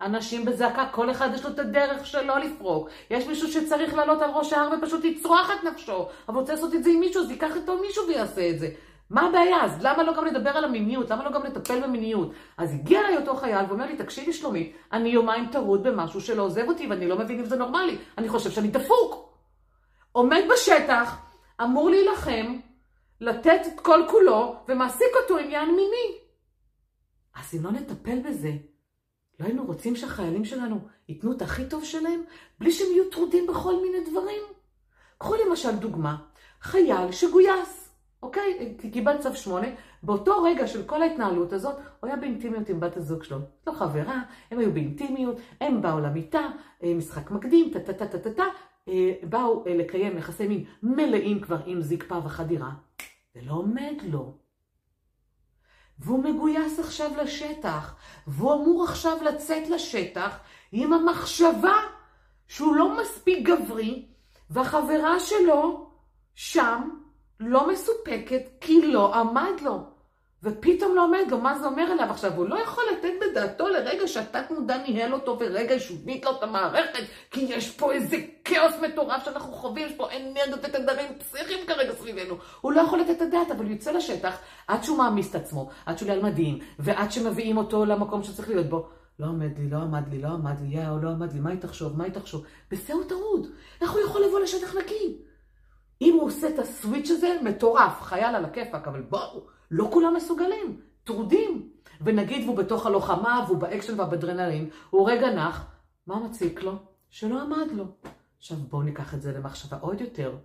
אנשים 0.00 0.44
בזעקה, 0.44 0.88
כל 0.92 1.10
אחד 1.10 1.28
יש 1.34 1.44
לו 1.44 1.50
את 1.50 1.58
הדרך 1.58 2.06
שלו 2.06 2.34
לפרוק. 2.36 2.88
יש 3.10 3.26
מישהו 3.26 3.48
שצריך 3.48 3.94
לעלות 3.94 4.22
על 4.22 4.30
ראש 4.30 4.52
ההר 4.52 4.68
ופשוט 4.78 5.04
לצרוח 5.04 5.50
את 5.50 5.64
נפשו, 5.64 6.06
אבל 6.28 6.38
רוצה 6.38 6.52
לעשות 6.52 6.74
את 6.74 6.84
זה 6.84 6.90
עם 6.90 7.00
מישהו, 7.00 7.22
אז 7.22 7.30
ייקח 7.30 7.56
איתו 7.56 7.78
מישהו 7.78 8.06
ויעשה 8.08 8.50
את 8.50 8.58
זה. 8.58 8.68
מה 9.10 9.26
הבעיה? 9.26 9.64
אז 9.64 9.84
למה 9.84 10.02
לא 10.02 10.16
גם 10.16 10.24
לדבר 10.24 10.50
על 10.50 10.64
המיניות? 10.64 11.10
למה 11.10 11.24
לא 11.24 11.30
גם 11.30 11.42
לטפל 11.42 11.82
במיניות? 11.82 12.32
אז 12.56 12.74
הגיע 12.74 13.00
אליי 13.00 13.16
אותו 13.16 13.36
חייל 13.36 13.64
ואומר 13.68 13.86
לי, 13.86 13.96
תקשיבי 13.96 14.32
שלומית, 14.32 14.76
אני 14.92 15.08
יומיים 15.08 15.46
טרוד 15.52 15.82
במשהו 15.82 16.20
שלא 16.20 16.42
עוזב 16.42 16.68
אותי 16.68 16.86
ואני 16.86 17.08
לא 17.08 17.18
מבין 17.18 17.38
אם 17.38 17.44
זה 17.44 17.56
נורמלי. 17.56 17.98
אני 18.18 18.28
חושב 18.28 18.50
שאני 18.50 18.68
דפוק. 18.68 19.34
עומד 20.12 20.42
בשטח, 20.52 21.16
אמור 21.62 21.90
להילחם, 21.90 22.56
לתת 23.20 23.60
את 23.66 23.80
כל 23.80 24.02
כולו 24.10 24.56
ומעסיק 24.68 25.08
אותו 25.22 25.38
עניין 25.38 25.68
מיני. 25.68 26.18
אז 27.36 27.54
אם 27.54 27.64
לא 27.64 27.70
נטפל 27.70 28.18
בזה, 28.18 28.52
לא 29.40 29.44
היינו 29.44 29.64
רוצים 29.64 29.96
שהחיילים 29.96 30.44
שלנו 30.44 30.80
ייתנו 31.08 31.32
את 31.32 31.42
הכי 31.42 31.68
טוב 31.68 31.84
שלהם, 31.84 32.22
בלי 32.58 32.72
שהם 32.72 32.86
יהיו 32.90 33.10
טרודים 33.10 33.46
בכל 33.46 33.82
מיני 33.82 34.10
דברים? 34.10 34.42
קחו 35.18 35.34
למשל 35.34 35.76
דוגמה, 35.76 36.16
חייל 36.60 37.12
שגויס. 37.12 37.79
אוקיי? 38.22 38.76
קיבל 38.92 39.18
צו 39.18 39.34
שמונה, 39.34 39.66
באותו 40.02 40.42
רגע 40.42 40.66
של 40.66 40.82
כל 40.82 41.02
ההתנהלות 41.02 41.52
הזאת, 41.52 41.76
הוא 41.76 42.08
היה 42.08 42.16
באינטימיות 42.16 42.68
עם 42.68 42.80
בת 42.80 42.96
הזוג 42.96 43.22
שלו. 43.22 43.38
לא 43.66 43.72
חברה, 43.72 44.22
הם 44.50 44.58
היו 44.58 44.72
באינטימיות, 44.72 45.36
הם 45.60 45.82
באו 45.82 46.00
למיטה, 46.00 46.48
אה, 46.82 46.94
משחק 46.94 47.30
מקדים, 47.30 47.70
טה-טה-טה-טה-טה, 47.72 48.44
אה, 48.88 49.12
באו 49.22 49.66
אה, 49.66 49.74
לקיים 49.74 50.18
יחסי 50.18 50.46
מין 50.48 50.64
מלאים 50.82 51.40
כבר 51.40 51.58
עם 51.66 51.82
זקפה 51.82 52.18
וחדירה, 52.24 52.70
ולא 53.36 53.52
עומד 53.52 53.94
לו. 54.02 54.34
והוא 55.98 56.24
מגויס 56.24 56.78
עכשיו 56.78 57.10
לשטח, 57.22 57.96
והוא 58.26 58.54
אמור 58.54 58.84
עכשיו 58.84 59.16
לצאת 59.24 59.68
לשטח 59.68 60.38
עם 60.72 60.92
המחשבה 60.92 61.76
שהוא 62.48 62.76
לא 62.76 63.00
מספיק 63.00 63.48
גברי, 63.48 64.06
והחברה 64.50 65.20
שלו 65.20 65.90
שם 66.34 66.99
לא 67.40 67.68
מסופקת 67.68 68.42
כי 68.60 68.92
לא 68.92 69.14
עמד 69.14 69.60
לו. 69.62 69.84
ופתאום 70.42 70.94
לא 70.94 71.04
עומד 71.04 71.24
לו, 71.30 71.38
מה 71.38 71.58
זה 71.58 71.66
אומר 71.66 71.92
אליו 71.92 72.06
עכשיו? 72.10 72.32
הוא 72.36 72.48
לא 72.48 72.58
יכול 72.58 72.84
לתת 72.92 73.12
בדעתו 73.20 73.68
לרגע 73.68 74.08
שהתת 74.08 74.50
מודע 74.50 74.78
ניהל 74.78 75.14
אותו 75.14 75.36
ורגע 75.40 75.74
השבית 75.74 76.24
לו 76.24 76.30
את 76.30 76.42
המערכת, 76.42 77.02
כי 77.30 77.40
יש 77.40 77.70
פה 77.70 77.92
איזה 77.92 78.16
כאוס 78.44 78.74
מטורף 78.82 79.24
שאנחנו 79.24 79.52
חווים, 79.52 79.86
יש 79.86 79.92
פה 79.92 80.08
אנרגיות 80.16 80.60
ותדרים 80.62 81.18
פסיכים 81.18 81.66
כרגע 81.66 81.92
סביבנו. 81.92 82.34
הוא 82.60 82.72
לא 82.72 82.80
יכול 82.80 83.00
לתת 83.00 83.16
את 83.16 83.22
הדעת, 83.22 83.50
אבל 83.50 83.64
הוא 83.64 83.72
יוצא 83.72 83.92
לשטח 83.92 84.38
עד 84.68 84.84
שהוא 84.84 84.98
מעמיס 84.98 85.30
את 85.30 85.34
עצמו, 85.34 85.70
עד 85.86 85.98
שהוא 85.98 86.10
על 86.10 86.22
מדים, 86.22 86.58
ועד 86.78 87.12
שמביאים 87.12 87.56
אותו 87.56 87.84
למקום 87.84 88.22
שצריך 88.22 88.48
להיות 88.48 88.66
בו. 88.66 88.88
לא 89.18 89.26
עמד 89.26 89.58
לי, 89.58 89.70
לא 89.70 89.76
עמד 89.76 90.08
לי, 90.08 90.22
לא 90.22 90.28
עמד 90.28 90.60
לי, 90.60 90.76
יאו, 90.76 90.98
לא 91.02 91.08
עמד 91.08 91.32
לי, 91.32 91.40
מה 91.40 91.50
היא 91.50 91.60
תחשוב, 91.60 91.98
מה 91.98 92.04
היא 92.04 92.12
תחשוב? 92.12 92.44
בזה 92.70 92.92
הוא 92.92 93.04
טרוד. 93.08 93.46
איך 93.80 93.90
הוא 93.90 94.00
יכול 94.00 94.22
לבוא 94.24 94.40
לשטח 94.40 94.76
נקי? 94.76 95.19
עושה 96.40 96.54
את 96.54 96.58
הסוויץ' 96.58 97.10
הזה, 97.10 97.38
מטורף, 97.44 98.02
חייל 98.02 98.34
על 98.34 98.44
הכיפאק, 98.44 98.88
אבל 98.88 99.02
בואו, 99.02 99.46
לא 99.70 99.88
כולם 99.92 100.14
מסוגלים, 100.16 100.80
טרודים. 101.04 101.72
ונגיד 102.00 102.44
והוא 102.44 102.56
בתוך 102.56 102.86
הלוחמה, 102.86 103.44
והוא 103.46 103.58
באקשן 103.58 104.00
והאדרנלין, 104.00 104.70
הוא 104.90 105.10
רגע 105.10 105.30
נח, 105.34 105.66
מה 106.06 106.20
מציק 106.20 106.62
לו? 106.62 106.78
שלא 107.10 107.42
עמד 107.42 107.72
לו. 107.72 107.84
עכשיו 108.38 108.56
בואו 108.56 108.82
ניקח 108.82 109.14
את 109.14 109.22
זה 109.22 109.32
למחשבה 109.32 109.76
עוד 109.76 110.00
יותר 110.00 110.38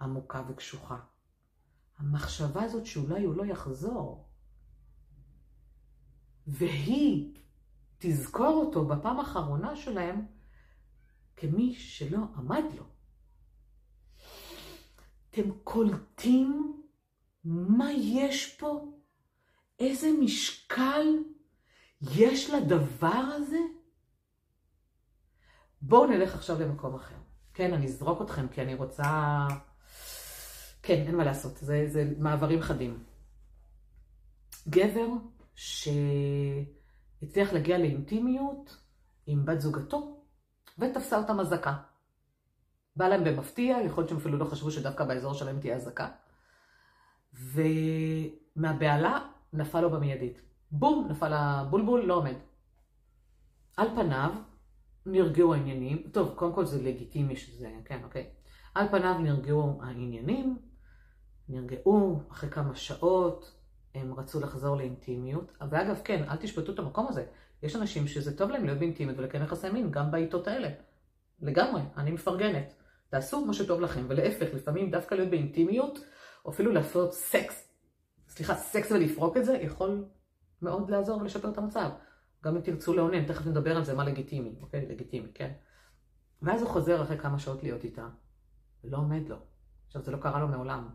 עמוקה 0.00 0.42
וקשוחה. 0.48 0.96
המחשבה 1.98 2.62
הזאת 2.62 2.86
שאולי 2.86 3.24
הוא 3.24 3.34
לא 3.34 3.44
יחזור, 3.44 4.28
והיא 6.46 7.34
תזכור 7.98 8.64
אותו 8.66 8.84
בפעם 8.84 9.20
האחרונה 9.20 9.76
שלהם 9.76 10.26
כמי 11.36 11.74
שלא 11.74 12.18
עמד 12.36 12.64
לו. 12.76 12.95
אתם 15.36 15.50
קולטים 15.64 16.82
מה 17.44 17.92
יש 17.92 18.56
פה? 18.56 18.84
איזה 19.78 20.08
משקל 20.20 21.06
יש 22.02 22.50
לדבר 22.50 23.08
הזה? 23.08 23.58
בואו 25.82 26.06
נלך 26.06 26.34
עכשיו 26.34 26.60
למקום 26.60 26.94
אחר. 26.94 27.14
כן, 27.54 27.74
אני 27.74 27.86
אזרוק 27.86 28.22
אתכם 28.22 28.48
כי 28.48 28.62
אני 28.62 28.74
רוצה... 28.74 29.02
כן, 30.82 31.02
אין 31.06 31.16
מה 31.16 31.24
לעשות, 31.24 31.56
זה, 31.56 31.84
זה 31.88 32.12
מעברים 32.18 32.62
חדים. 32.62 33.04
גבר 34.68 35.08
שהצליח 35.54 36.62
להגיע 37.52 37.78
לאינטימיות 37.78 38.76
עם 39.26 39.44
בת 39.44 39.60
זוגתו 39.60 40.24
ותפסה 40.78 41.18
אותה 41.18 41.32
מזקה. 41.32 41.76
בא 42.96 43.08
להם 43.08 43.24
במפתיע, 43.24 43.76
יכול 43.86 44.02
להיות 44.02 44.08
שהם 44.08 44.18
אפילו 44.18 44.38
לא 44.38 44.44
חשבו 44.44 44.70
שדווקא 44.70 45.04
באזור 45.04 45.34
שלהם 45.34 45.60
תהיה 45.60 45.76
אזעקה. 45.76 46.08
ומהבהלה 48.56 49.18
נפל 49.52 49.80
לו 49.80 49.90
במיידית. 49.90 50.42
בום, 50.70 51.06
נפל 51.10 51.32
הבולבול, 51.32 52.04
לא 52.04 52.14
עומד. 52.14 52.34
על 53.76 53.88
פניו 53.94 54.32
נרגעו 55.06 55.54
העניינים, 55.54 56.02
טוב, 56.12 56.32
קודם 56.34 56.52
כל 56.52 56.64
זה 56.64 56.82
לגיטימי 56.82 57.36
שזה, 57.36 57.70
כן, 57.84 58.00
אוקיי. 58.04 58.30
על 58.74 58.88
פניו 58.88 59.18
נרגעו 59.18 59.80
העניינים, 59.82 60.58
נרגעו 61.48 62.20
אחרי 62.30 62.50
כמה 62.50 62.76
שעות, 62.76 63.52
הם 63.94 64.14
רצו 64.14 64.40
לחזור 64.40 64.76
לאינטימיות. 64.76 65.52
ואגב, 65.70 66.00
כן, 66.04 66.24
אל 66.28 66.36
תשפטו 66.36 66.72
את 66.72 66.78
המקום 66.78 67.06
הזה. 67.08 67.26
יש 67.62 67.76
אנשים 67.76 68.08
שזה 68.08 68.36
טוב 68.36 68.50
להם 68.50 68.64
להיות 68.64 68.78
באינטימיות 68.78 69.18
ולקיים 69.18 69.44
יחסי 69.44 69.70
מין, 69.70 69.90
גם 69.90 70.10
בעיתות 70.10 70.48
האלה. 70.48 70.68
לגמרי, 71.40 71.82
אני 71.96 72.10
מפרגנת. 72.10 72.74
תעשו 73.08 73.44
מה 73.44 73.54
שטוב 73.54 73.80
לכם, 73.80 74.06
ולהפך, 74.08 74.54
לפעמים 74.54 74.90
דווקא 74.90 75.14
להיות 75.14 75.30
באינטימיות, 75.30 75.98
או 76.44 76.50
אפילו 76.50 76.72
לעשות 76.72 77.12
סקס, 77.12 77.68
סליחה, 78.28 78.54
סקס 78.54 78.92
ולפרוק 78.92 79.36
את 79.36 79.44
זה, 79.44 79.56
יכול 79.56 80.04
מאוד 80.62 80.90
לעזור 80.90 81.20
ולשפר 81.20 81.50
את 81.50 81.58
המצב. 81.58 81.90
גם 82.44 82.56
אם 82.56 82.60
תרצו 82.60 82.94
לאונן, 82.94 83.26
תכף 83.26 83.46
נדבר 83.46 83.76
על 83.76 83.84
זה, 83.84 83.94
מה 83.94 84.04
לגיטימי, 84.04 84.54
אוקיי? 84.60 84.86
לגיטימי, 84.86 85.28
כן? 85.34 85.52
ואז 86.42 86.62
הוא 86.62 86.70
חוזר 86.70 87.02
אחרי 87.02 87.18
כמה 87.18 87.38
שעות 87.38 87.62
להיות 87.62 87.84
איתה, 87.84 88.08
ולא 88.84 88.96
עומד 88.96 89.28
לו. 89.28 89.36
עכשיו, 89.86 90.02
זה 90.02 90.10
לא 90.10 90.16
קרה 90.16 90.40
לו 90.40 90.48
מעולם. 90.48 90.88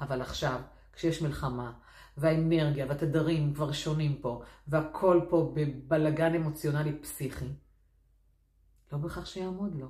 אבל 0.00 0.20
עכשיו, 0.20 0.60
כשיש 0.92 1.22
מלחמה, 1.22 1.72
והאנרגיה 2.16 2.86
והתדרים 2.88 3.54
כבר 3.54 3.72
שונים 3.72 4.20
פה, 4.20 4.42
והכל 4.68 5.20
פה 5.30 5.52
בבלגן 5.56 6.34
אמוציונלי 6.34 6.98
פסיכי, 6.98 7.48
לא 8.92 8.98
בהכרח 8.98 9.26
שיעמוד 9.26 9.74
לו. 9.74 9.88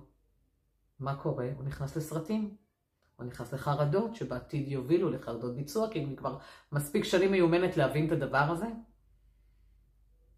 מה 1.00 1.16
קורה? 1.16 1.48
הוא 1.56 1.64
נכנס 1.64 1.96
לסרטים. 1.96 2.56
הוא 3.16 3.26
נכנס 3.26 3.52
לחרדות 3.52 4.14
שבעתיד 4.14 4.68
יובילו 4.68 5.10
לחרדות 5.10 5.56
ביצוע, 5.56 5.90
כי 5.90 5.98
היא 5.98 6.16
כבר 6.16 6.38
מספיק 6.72 7.04
שנים 7.04 7.32
מיומנת 7.32 7.76
להבין 7.76 8.06
את 8.06 8.12
הדבר 8.12 8.38
הזה. 8.38 8.66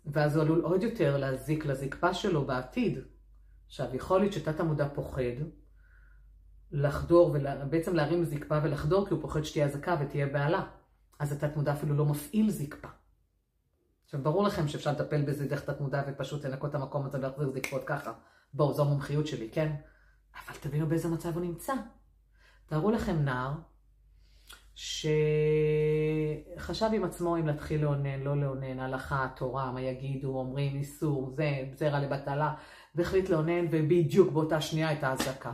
ואז 0.07 0.37
הוא 0.37 0.43
עלול 0.45 0.61
עוד 0.61 0.83
יותר 0.83 1.17
להזיק 1.17 1.67
לזקפה 1.67 2.15
שלו 2.15 2.47
בעתיד. 2.47 2.99
עכשיו, 3.67 3.97
יכול 3.97 4.21
להיות 4.21 4.33
שתת 4.33 4.61
המודע 4.61 4.89
פוחד 4.95 5.23
לחדור, 6.73 7.37
ובעצם 7.65 7.95
להרים 7.95 8.25
זקפה 8.25 8.59
ולחדור, 8.63 9.07
כי 9.07 9.15
הוא 9.15 9.23
פוחד 9.23 9.43
שתהיה 9.43 9.67
אזעקה 9.67 9.97
ותהיה 10.01 10.27
בעלה. 10.27 10.67
אז 11.19 11.33
התת 11.33 11.57
מודע 11.57 11.73
אפילו 11.73 11.95
לא 11.95 12.07
מפעיל 12.07 12.51
זקפה. 12.51 12.89
עכשיו, 14.05 14.23
ברור 14.23 14.45
לכם 14.45 14.69
שאפשר 14.69 14.93
לטפל 14.93 15.23
בזה 15.23 15.49
דרך 15.49 15.65
תת 15.65 15.81
מודע 15.81 16.03
ופשוט 16.09 16.45
לנקות 16.45 16.71
את 16.71 16.75
המקום 16.75 17.07
הזה 17.07 17.19
ולהחזיר 17.19 17.51
זקפות 17.51 17.83
ככה. 17.87 18.13
בואו, 18.55 18.73
זו 18.73 18.83
המומחיות 18.83 19.27
שלי, 19.27 19.51
כן? 19.53 19.77
אבל 20.35 20.57
תבינו 20.61 20.87
באיזה 20.87 21.09
מצב 21.09 21.35
הוא 21.35 21.45
נמצא. 21.45 21.75
תארו 22.67 22.91
לכם 22.91 23.25
נער 23.25 23.53
שחשב 24.75 25.11
עם 26.93 27.05
עצמו 27.05 27.37
אם 27.37 27.47
להתחיל 27.47 27.83
לאונן, 27.83 28.21
לא 28.21 28.37
לאונן, 28.37 28.81
הלכה, 28.81 29.29
תורה, 29.37 29.73
מה 29.73 29.81
יגידו, 29.81 30.39
אומרים, 30.39 30.77
איסור, 30.77 31.31
זה, 31.31 31.65
זרע 31.75 32.01
לבטלה, 32.01 32.55
והחליט 32.95 33.29
לאונן, 33.29 33.67
ובדיוק 33.71 34.33
באותה 34.33 34.61
שנייה 34.61 34.89
הייתה 34.89 35.13
אזעקה. 35.13 35.53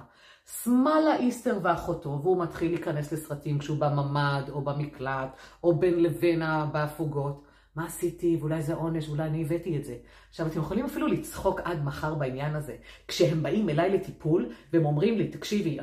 שמאלה 0.63 1.17
איסטר 1.17 1.59
ואחותו, 1.63 2.21
והוא 2.23 2.43
מתחיל 2.43 2.71
להיכנס 2.71 3.13
לסרטים 3.13 3.59
כשהוא 3.59 3.79
בממ"ד, 3.79 4.43
או 4.49 4.61
במקלט, 4.61 5.37
או 5.65 5.79
בין 5.79 6.03
לבין 6.03 6.43
בהפוגות. 6.73 7.46
מה 7.77 7.87
עשיתי, 7.87 8.37
ואולי 8.41 8.63
זה 8.63 8.75
עונש, 8.75 9.09
ואולי 9.09 9.23
אני 9.23 9.43
הבאתי 9.43 9.77
את 9.77 9.85
זה. 9.85 9.95
עכשיו, 10.29 10.47
אתם 10.47 10.59
יכולים 10.59 10.85
אפילו 10.85 11.07
לצחוק 11.07 11.61
עד 11.65 11.85
מחר 11.85 12.15
בעניין 12.15 12.55
הזה. 12.55 12.77
כשהם 13.09 13.43
באים 13.43 13.69
אליי 13.69 13.91
לטיפול, 13.91 14.53
והם 14.73 14.87
אומרים 14.87 15.19
לי, 15.19 15.29
תקשיבי, 15.29 15.79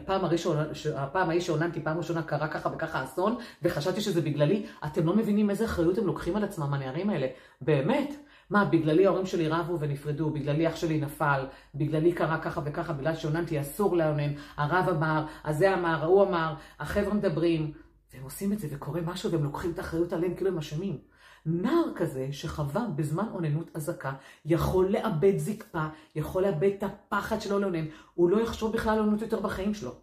הפעם, 0.95 1.29
ההיא 1.29 1.41
שעוננתי 1.41 1.81
פעם 1.81 1.97
ראשונה 1.97 2.23
קרה 2.23 2.47
ככה 2.47 2.69
וככה 2.73 3.03
אסון, 3.03 3.35
וחשבתי 3.61 4.01
שזה 4.01 4.21
בגללי, 4.21 4.65
אתם 4.85 5.05
לא 5.05 5.15
מבינים 5.15 5.49
איזה 5.49 5.65
אחריות 5.65 5.97
הם 5.97 6.05
לוקחים 6.05 6.35
על 6.35 6.43
עצמם, 6.43 6.73
הנערים 6.73 7.09
האלה. 7.09 7.27
באמת. 7.61 8.13
מה, 8.49 8.65
בגללי 8.65 9.05
ההורים 9.05 9.25
שלי 9.25 9.47
רבו 9.47 9.79
ונפרדו, 9.79 10.29
בגללי 10.29 10.67
אח 10.67 10.75
שלי 10.75 10.99
נפל, 10.99 11.45
בגללי 11.75 12.11
קרה 12.11 12.37
ככה 12.37 12.61
וככה, 12.65 12.93
בגלל 12.93 13.15
שעוננתי 13.15 13.61
אסור 13.61 13.97
לאונן, 13.97 14.33
הרב 14.57 14.89
אמר, 14.89 15.25
הזה 15.45 15.73
אמר, 15.73 16.03
ההוא 16.03 16.23
אמר, 16.23 16.53
החבר'ה 16.79 17.13
מדברים, 17.13 17.71
והם 18.13 18.23
עושים 18.23 18.53
את 18.53 18.59
זה 18.59 18.67
וקורה 18.71 19.01
משהו 19.01 19.31
והם 19.31 19.43
לוקחים 19.43 19.71
את 19.71 19.79
האחריות 19.79 20.13
עליהם 20.13 20.35
כאילו 20.35 20.49
הם 20.49 20.57
אשמים. 20.57 21.12
נער 21.45 21.85
כזה 21.95 22.27
שחווה 22.31 22.87
בזמן 22.95 23.27
אוננות 23.33 23.75
אזעקה, 23.75 24.13
יכול 24.45 24.91
לאבד 24.91 25.37
זקפה, 25.37 25.87
יכול 26.15 26.43
לאבד 26.43 26.71
את 26.77 26.83
הפחד 26.83 27.41
שלו 27.41 27.59
לאונן, 27.59 27.85
הוא 28.13 28.29
לא 28.29 28.41
יחשוב 28.41 28.73
בכלל 28.73 28.99
אוננות 28.99 29.21
יותר 29.21 29.39
בחיים 29.39 29.73
שלו. 29.73 29.95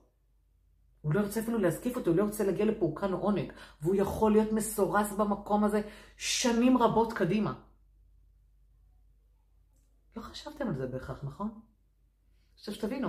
הוא 1.00 1.14
לא 1.14 1.20
ירצה 1.20 1.40
אפילו 1.40 1.58
להזקיף 1.58 1.96
אותו, 1.96 2.10
הוא 2.10 2.16
לא 2.16 2.22
ירצה 2.22 2.44
להגיע 2.44 2.64
לפורקן 2.64 3.12
עונג, 3.12 3.52
והוא 3.82 3.94
יכול 3.94 4.32
להיות 4.32 4.52
מסורס 4.52 5.12
במקום 5.12 5.64
הזה 5.64 5.82
שנים 6.16 6.78
רבות 6.78 7.12
קדימה. 7.12 7.54
לא 10.16 10.22
חשבתם 10.22 10.68
על 10.68 10.74
זה 10.76 10.86
בהכרח, 10.86 11.24
נכון? 11.24 11.60
עכשיו 12.54 12.74
שתבינו, 12.74 13.08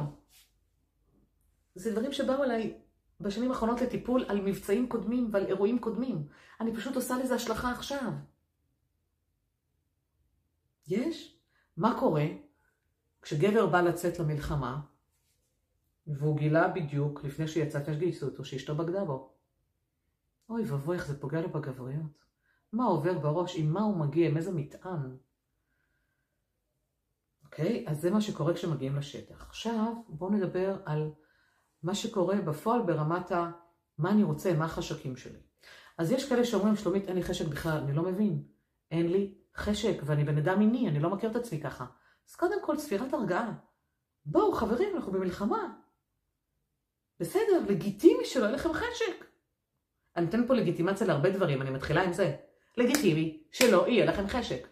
זה 1.76 1.92
דברים 1.92 2.12
שבאו 2.12 2.44
אליי 2.44 2.82
בשנים 3.22 3.52
האחרונות 3.52 3.82
לטיפול 3.82 4.26
על 4.28 4.42
מבצעים 4.42 4.90
קודמים 4.90 5.30
ועל 5.32 5.46
אירועים 5.46 5.80
קודמים. 5.80 6.28
אני 6.60 6.76
פשוט 6.76 6.96
עושה 6.96 7.18
לזה 7.18 7.36
השלכה 7.36 7.72
עכשיו. 7.72 8.12
יש? 10.88 11.40
מה 11.78 12.00
קורה 12.00 12.26
כשגבר 13.22 13.66
בא 13.66 13.82
לצאת 13.82 14.20
למלחמה, 14.20 14.82
והוא 16.08 16.38
גילה 16.38 16.68
בדיוק, 16.68 17.24
לפני 17.24 17.48
שיצא, 17.48 17.80
לפני 17.80 17.94
שגייסו 17.94 18.26
אותו, 18.26 18.46
שאשתו 18.46 18.76
בגדה 18.76 19.06
בו. 19.06 19.34
אוי 20.50 20.64
ואבוי, 20.64 20.98
איך 20.98 21.08
זה 21.08 21.22
פוגע 21.22 21.42
לו 21.42 21.50
בגבריות. 21.50 22.26
מה 22.74 22.86
עובר 22.86 23.20
בראש, 23.20 23.56
עם 23.58 23.74
מה 23.74 23.82
הוא 23.82 23.98
מגיע, 23.98 24.30
עם 24.30 24.38
איזה 24.38 24.52
מטען. 24.52 25.18
אוקיי? 27.46 27.86
אז 27.88 28.02
זה 28.02 28.12
מה 28.12 28.22
שקורה 28.22 28.54
כשמגיעים 28.54 28.96
לשטח. 28.96 29.46
עכשיו, 29.50 29.94
בואו 30.08 30.32
נדבר 30.32 30.78
על 30.86 31.12
מה 31.84 31.96
שקורה 31.96 32.36
בפועל 32.36 32.82
ברמת 32.82 33.32
ה... 33.32 33.52
מה 33.98 34.12
אני 34.12 34.24
רוצה, 34.24 34.54
מה 34.54 34.66
החשקים 34.66 35.18
שלי. 35.18 35.40
אז 35.98 36.12
יש 36.12 36.30
כאלה 36.30 36.46
שאומרים, 36.46 36.76
שלומית, 36.76 37.08
אין 37.08 37.16
לי 37.16 37.24
חשק 37.24 37.48
בכלל, 37.48 37.78
אני 37.78 37.94
לא 37.94 38.04
מבין. 38.04 38.44
אין 38.92 39.12
לי 39.12 39.38
חשק, 39.56 40.02
ואני 40.06 40.24
בן 40.24 40.38
אדם 40.38 40.60
מיני, 40.60 40.90
אני 40.90 41.00
לא 41.00 41.10
מכיר 41.10 41.32
את 41.32 41.36
עצמי 41.36 41.62
ככה. 41.62 41.86
אז 42.30 42.36
קודם 42.36 42.66
כל, 42.66 42.78
ספירת 42.78 43.14
הרגעה. 43.14 43.54
בואו, 44.26 44.52
חברים, 44.52 44.96
אנחנו 44.96 45.12
במלחמה. 45.12 45.76
בסדר, 47.20 47.66
לגיטימי 47.70 48.26
שלא 48.26 48.44
יהיה 48.44 48.56
לכם 48.56 48.74
חשק. 48.74 49.26
אני 50.16 50.26
נותן 50.26 50.48
פה 50.48 50.54
לגיטימציה 50.54 51.08
להרבה 51.08 51.30
דברים, 51.30 51.62
אני 51.62 51.70
מתחילה 51.70 52.04
עם 52.04 52.14
זה. 52.14 52.36
לגיטימי 52.78 53.44
שלא 53.52 53.88
יהיה 53.88 54.06
לכם 54.06 54.28
חשק. 54.28 54.68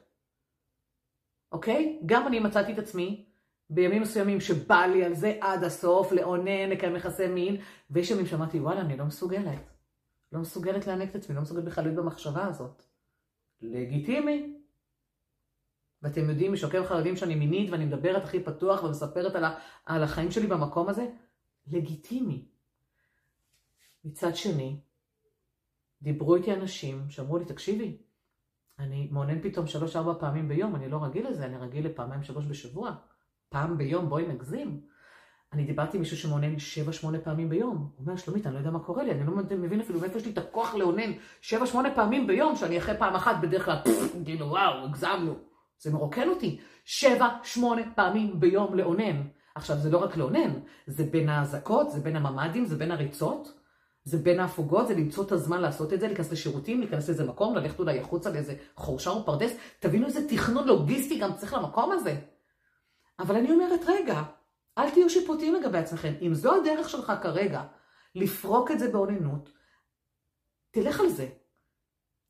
אוקיי? 1.51 2.01
גם 2.05 2.27
אני 2.27 2.39
מצאתי 2.39 2.73
את 2.73 2.79
עצמי 2.79 3.28
בימים 3.69 4.01
מסוימים 4.01 4.41
שבא 4.41 4.85
לי 4.85 5.03
על 5.03 5.13
זה 5.13 5.37
עד 5.41 5.63
הסוף, 5.63 6.11
לאונן, 6.11 6.69
לקיים 6.69 6.95
יחסי 6.95 7.27
מין, 7.27 7.61
ויש 7.89 8.11
ימים 8.11 8.25
שאמרתי, 8.25 8.59
וואלה, 8.59 8.81
אני 8.81 8.97
לא 8.97 9.05
מסוגלת. 9.05 9.59
לא 10.31 10.39
מסוגלת 10.39 10.87
לענק 10.87 11.09
את 11.09 11.15
עצמי, 11.15 11.35
לא 11.35 11.41
מסוגלת 11.41 11.63
בכלל 11.63 11.83
להיות 11.83 11.95
במחשבה 11.95 12.45
הזאת. 12.45 12.83
לגיטימי. 13.61 14.55
ואתם 16.01 16.29
יודעים, 16.29 16.53
אחרי 16.53 16.97
יודעים 16.97 17.15
שאני 17.15 17.35
מינית 17.35 17.69
ואני 17.69 17.85
מדברת 17.85 18.23
הכי 18.23 18.43
פתוח 18.43 18.83
ומספרת 18.83 19.35
על 19.85 20.03
החיים 20.03 20.31
שלי 20.31 20.47
במקום 20.47 20.89
הזה, 20.89 21.07
לגיטימי. 21.67 22.45
מצד 24.03 24.35
שני, 24.35 24.79
דיברו 26.01 26.35
איתי 26.35 26.53
אנשים 26.53 27.09
שאמרו 27.09 27.37
לי, 27.37 27.45
תקשיבי, 27.45 27.97
אני 28.79 29.07
מעונן 29.11 29.41
פתאום 29.41 29.67
שלוש-ארבע 29.67 30.13
פעמים 30.19 30.47
ביום, 30.47 30.75
אני 30.75 30.89
לא 30.89 31.03
רגיל 31.03 31.27
לזה, 31.27 31.45
אני 31.45 31.57
רגיל 31.57 31.85
לפעמיים 31.85 32.23
שלוש 32.23 32.45
בשבוע. 32.45 32.95
פעם 33.49 33.77
ביום, 33.77 34.09
בואי 34.09 34.27
נגזים. 34.27 34.81
אני 35.53 35.65
דיברתי 35.65 35.97
עם 35.97 36.01
מישהו 36.01 36.29
שבע, 36.57 36.93
שמונה 36.93 37.19
פעמים 37.19 37.49
ביום. 37.49 37.77
הוא 37.77 38.05
אומר, 38.05 38.15
שלומית, 38.17 38.45
אני 38.45 38.53
לא 38.53 38.59
יודע 38.59 38.71
מה 38.71 38.79
קורה 38.79 39.03
לי, 39.03 39.11
אני 39.11 39.25
לא 39.25 39.33
מבין 39.35 39.79
אפילו 39.79 39.99
מאיפה 39.99 40.17
יש 40.17 40.25
לי 40.25 40.31
את 40.31 40.37
הכוח 40.37 40.75
לאונן 40.75 41.11
שבע, 41.41 41.65
שמונה 41.65 41.95
פעמים 41.95 42.27
ביום, 42.27 42.55
שאני 42.55 42.77
אחרי 42.77 42.97
פעם 42.97 43.15
אחת 43.15 43.35
בדרך 43.41 43.65
כלל, 43.65 43.77
כאילו, 44.25 44.45
וואו, 44.45 44.85
הגזמנו. 44.85 45.35
זה 45.79 45.91
מרוקן 45.91 46.29
אותי. 46.29 46.59
שבע, 46.85 47.27
שמונה 47.43 47.81
פעמים 47.95 48.39
ביום 48.39 48.75
לאונן. 48.75 49.21
עכשיו, 49.55 49.77
זה 49.77 49.89
לא 49.89 49.97
רק 49.97 50.17
לאונן, 50.17 50.53
זה 50.87 51.03
בין 51.03 51.29
האזעקות, 51.29 51.91
זה 51.91 51.99
בין 51.99 52.15
הממ"דים, 52.15 52.65
זה 52.65 52.75
בין 52.75 52.91
הריצות, 52.91 53.53
זה 54.03 54.17
בין 54.17 54.39
ההפוגות, 54.39 54.87
זה 54.87 54.95
למצוא 54.95 55.23
את 55.23 55.31
הזמן 55.31 55.61
לעשות 55.61 55.93
את 55.93 55.99
זה, 55.99 56.07
להיכנס 56.07 56.31
לשירותים, 56.31 56.79
להיכנס 56.79 57.07
לאיזה 57.07 57.23
מקום, 57.23 57.55
ללכת 57.55 57.79
אולי 57.79 57.99
החוצה 57.99 58.31
לאיזה 58.31 58.55
חורשה 58.75 59.09
או 59.09 59.25
פרדס. 59.25 59.57
תבינו 59.79 60.05
איזה 60.05 60.27
תכנון 60.29 60.67
לוגיסטי 60.67 61.19
גם 61.19 61.33
צריך 61.33 61.53
למקום 61.53 61.91
הזה. 61.91 62.15
אבל 63.19 63.35
אני 63.35 63.51
אומרת, 63.51 63.79
רגע, 63.87 64.23
אל 64.77 64.89
תהיו 64.89 65.09
שיפוטיים 65.09 65.55
לגבי 65.55 65.77
עצמכם. 65.77 66.13
אם 66.21 66.33
זו 66.33 66.55
הדרך 66.55 66.89
שלך 66.89 67.13
כרגע, 67.21 67.63
לפרוק 68.15 68.71
את 68.71 68.79
זה 68.79 68.91
באוננות, 68.91 69.51
תלך 70.71 70.99
על 70.99 71.09
זה. 71.09 71.29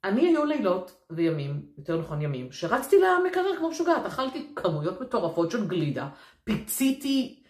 אני 0.04 0.28
היו 0.28 0.46
לילות 0.46 1.06
וימים, 1.10 1.66
יותר 1.78 2.02
נכון 2.02 2.22
ימים, 2.22 2.52
שרצתי 2.52 2.96
למקרר 3.00 3.58
כמו 3.58 3.70
משוגעת, 3.70 4.06
אכלתי 4.06 4.52
כמויות 4.56 5.02
מטורפות 5.02 5.52
של 5.52 5.68
גלידה, 5.68 6.10
פיציתי 6.44 7.44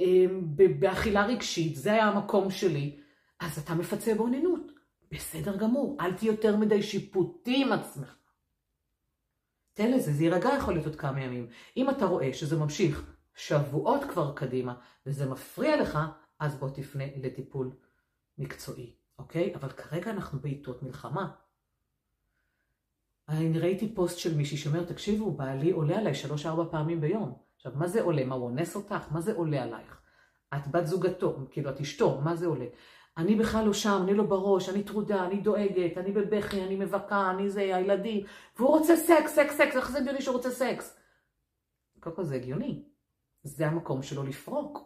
אמ, 0.00 0.40
באכילה 0.80 1.26
רגשית, 1.26 1.76
זה 1.76 1.92
היה 1.92 2.04
המקום 2.04 2.50
שלי, 2.50 3.00
אז 3.40 3.58
אתה 3.58 3.74
מפצה 3.74 4.14
באוננות. 4.14 4.72
בסדר 5.12 5.56
גמור, 5.56 5.96
אל 6.00 6.12
תהיה 6.12 6.32
יותר 6.32 6.56
מדי 6.56 6.82
שיפוטי 6.82 7.62
עם 7.62 7.72
עצמך. 7.72 8.16
תן 9.80 9.92
לזה, 9.92 10.12
זה 10.12 10.24
יירגע 10.24 10.50
יכול 10.58 10.74
להיות 10.74 10.86
עוד 10.86 10.96
כמה 10.96 11.20
ימים. 11.20 11.48
אם 11.76 11.90
אתה 11.90 12.06
רואה 12.06 12.32
שזה 12.32 12.58
ממשיך 12.58 13.14
שבועות 13.34 14.00
כבר 14.10 14.32
קדימה, 14.34 14.74
וזה 15.06 15.30
מפריע 15.30 15.82
לך, 15.82 15.98
אז 16.38 16.54
בוא 16.54 16.70
תפנה 16.70 17.04
לטיפול 17.16 17.70
מקצועי, 18.38 18.94
אוקיי? 19.18 19.54
אבל 19.54 19.68
כרגע 19.68 20.10
אנחנו 20.10 20.40
בעיתות 20.40 20.82
מלחמה. 20.82 21.30
אני 23.28 23.58
ראיתי 23.58 23.94
פוסט 23.94 24.18
של 24.18 24.36
מישהי 24.36 24.56
שאומר, 24.56 24.84
תקשיבו, 24.84 25.32
בעלי 25.32 25.70
עולה 25.70 25.98
עליי 25.98 26.14
שלוש-ארבע 26.14 26.64
פעמים 26.70 27.00
ביום. 27.00 27.38
עכשיו, 27.56 27.72
מה 27.74 27.88
זה 27.88 28.02
עולה? 28.02 28.24
מה, 28.24 28.34
הוא 28.34 28.44
אונס 28.44 28.76
אותך? 28.76 29.04
מה 29.10 29.20
זה 29.20 29.32
עולה 29.34 29.62
עלייך? 29.62 30.00
את 30.54 30.68
בת 30.68 30.86
זוגתו, 30.86 31.38
כאילו, 31.50 31.70
את 31.70 31.80
אשתו, 31.80 32.20
מה 32.20 32.36
זה 32.36 32.46
עולה? 32.46 32.66
אני 33.20 33.36
בכלל 33.36 33.66
לא 33.66 33.72
שם, 33.72 34.00
אני 34.02 34.14
לא 34.14 34.24
בראש, 34.24 34.68
אני 34.68 34.82
טרודה, 34.82 35.26
אני 35.26 35.40
דואגת, 35.40 35.98
אני 35.98 36.12
בבכי, 36.12 36.62
אני 36.62 36.76
מבכה, 36.76 37.30
אני 37.30 37.50
זה, 37.50 37.76
הילדים, 37.76 38.24
והוא 38.56 38.68
רוצה 38.68 38.96
סקס, 38.96 39.34
סקס, 39.34 39.56
סקס, 39.56 39.76
איך 39.76 39.90
זה 39.90 39.98
הגיוני 39.98 40.22
שהוא 40.22 40.36
רוצה 40.36 40.50
סקס? 40.50 41.00
קודם 42.00 42.16
כל 42.16 42.24
זה 42.24 42.34
הגיוני. 42.34 42.82
זה 43.42 43.66
המקום 43.66 44.02
שלו 44.02 44.22
לפרוק. 44.22 44.78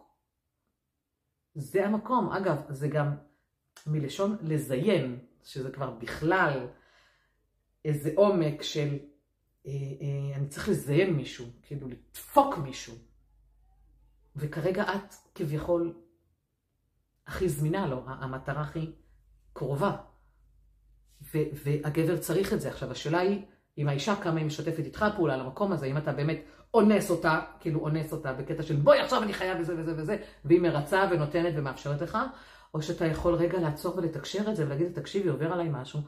זה 1.55 1.85
המקום. 1.85 2.31
אגב, 2.31 2.57
זה 2.69 2.87
גם 2.87 3.15
מלשון 3.87 4.37
לזיין, 4.41 5.19
שזה 5.43 5.71
כבר 5.71 5.91
בכלל 5.91 6.67
איזה 7.85 8.11
עומק 8.15 8.61
של 8.61 8.97
אה, 9.65 9.71
אה, 9.71 10.35
אני 10.35 10.47
צריך 10.47 10.69
לזיין 10.69 11.13
מישהו, 11.13 11.45
כאילו 11.63 11.87
לדפוק 11.87 12.57
מישהו. 12.57 12.95
וכרגע 14.35 14.83
את 14.83 15.13
כביכול 15.35 16.04
הכי 17.27 17.49
זמינה 17.49 17.87
לו, 17.87 18.03
המטרה 18.07 18.61
הכי 18.61 18.91
קרובה. 19.53 19.95
ו- 21.33 21.49
והגבר 21.63 22.17
צריך 22.17 22.53
את 22.53 22.61
זה. 22.61 22.69
עכשיו, 22.69 22.91
השאלה 22.91 23.19
היא, 23.19 23.41
אם 23.77 23.89
האישה 23.89 24.15
כמה 24.15 24.37
היא 24.39 24.45
משתפת 24.45 24.85
איתך 24.85 25.05
פעולה 25.15 25.37
למקום 25.37 25.71
הזה, 25.71 25.85
אם 25.85 25.97
אתה 25.97 26.11
באמת 26.11 26.41
אונס 26.73 27.11
אותה, 27.11 27.41
כאילו 27.59 27.79
אונס 27.79 28.13
אותה 28.13 28.33
בקטע 28.33 28.63
של 28.63 28.75
בואי 28.75 28.99
עכשיו 28.99 29.23
אני 29.23 29.33
חייב 29.33 29.57
וזה 29.59 29.75
וזה 29.77 29.93
וזה, 29.97 30.17
והיא 30.45 30.61
מרצה 30.61 31.07
ונותנת 31.11 31.53
ומאפשרת 31.57 32.01
לך, 32.01 32.17
או 32.73 32.81
שאתה 32.81 33.05
יכול 33.05 33.33
רגע 33.33 33.59
לעצור 33.59 33.97
ולתקשר 33.97 34.49
את 34.49 34.55
זה 34.55 34.65
ולהגיד, 34.65 34.91
תקשיבי, 34.93 35.29
עובר 35.29 35.53
עליי 35.53 35.69
משהו, 35.71 35.99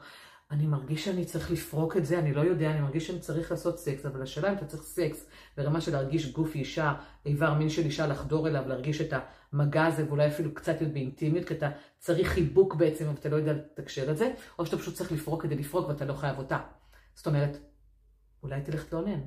אני 0.50 0.66
מרגיש 0.66 1.04
שאני 1.04 1.24
צריך 1.24 1.50
לפרוק 1.50 1.96
את 1.96 2.06
זה, 2.06 2.18
אני 2.18 2.34
לא 2.34 2.40
יודע, 2.40 2.70
אני 2.70 2.80
מרגיש 2.80 3.06
שאני 3.06 3.20
צריך 3.20 3.50
לעשות 3.50 3.78
סקס, 3.78 4.06
אבל 4.06 4.22
השאלה 4.22 4.52
אם 4.52 4.56
אתה 4.56 4.66
צריך 4.66 4.82
סקס 4.82 5.26
ברמה 5.56 5.80
של 5.80 5.92
להרגיש 5.92 6.32
גוף 6.32 6.54
אישה, 6.54 6.94
איבר 7.26 7.54
מין 7.54 7.68
של 7.68 7.82
אישה, 7.82 8.06
לחדור 8.06 8.48
אליו, 8.48 8.68
להרגיש 8.68 9.00
את 9.00 9.12
המגע 9.52 9.86
הזה, 9.86 10.06
ואולי 10.08 10.28
אפילו 10.28 10.54
קצת 10.54 10.80
להיות 10.80 10.92
באינטימיות, 10.92 11.48
כי 11.48 11.54
אתה 11.54 11.70
צריך 11.98 12.28
חיבוק 12.28 12.74
בעצם, 12.74 13.04
אבל 13.04 13.14
אתה 13.14 13.28
לא 13.28 13.36
יודע 13.36 13.52
לתקשר 13.52 14.10
את 14.10 14.16
זה, 14.16 14.34
או 14.58 14.66
שאתה 14.66 14.78
פשוט 14.78 14.94
צריך 14.94 15.12
לפרוק 15.12 15.42
כדי 15.42 15.56
לפרוק 15.56 15.88
ואתה 15.88 16.04
לא 16.04 16.14
חייב 16.14 16.38
אותה. 16.38 16.58
זאת 17.14 17.26
אומרת, 17.26 17.58
אולי 18.42 18.62
תלך 18.62 18.84
תתלונן, 18.84 19.20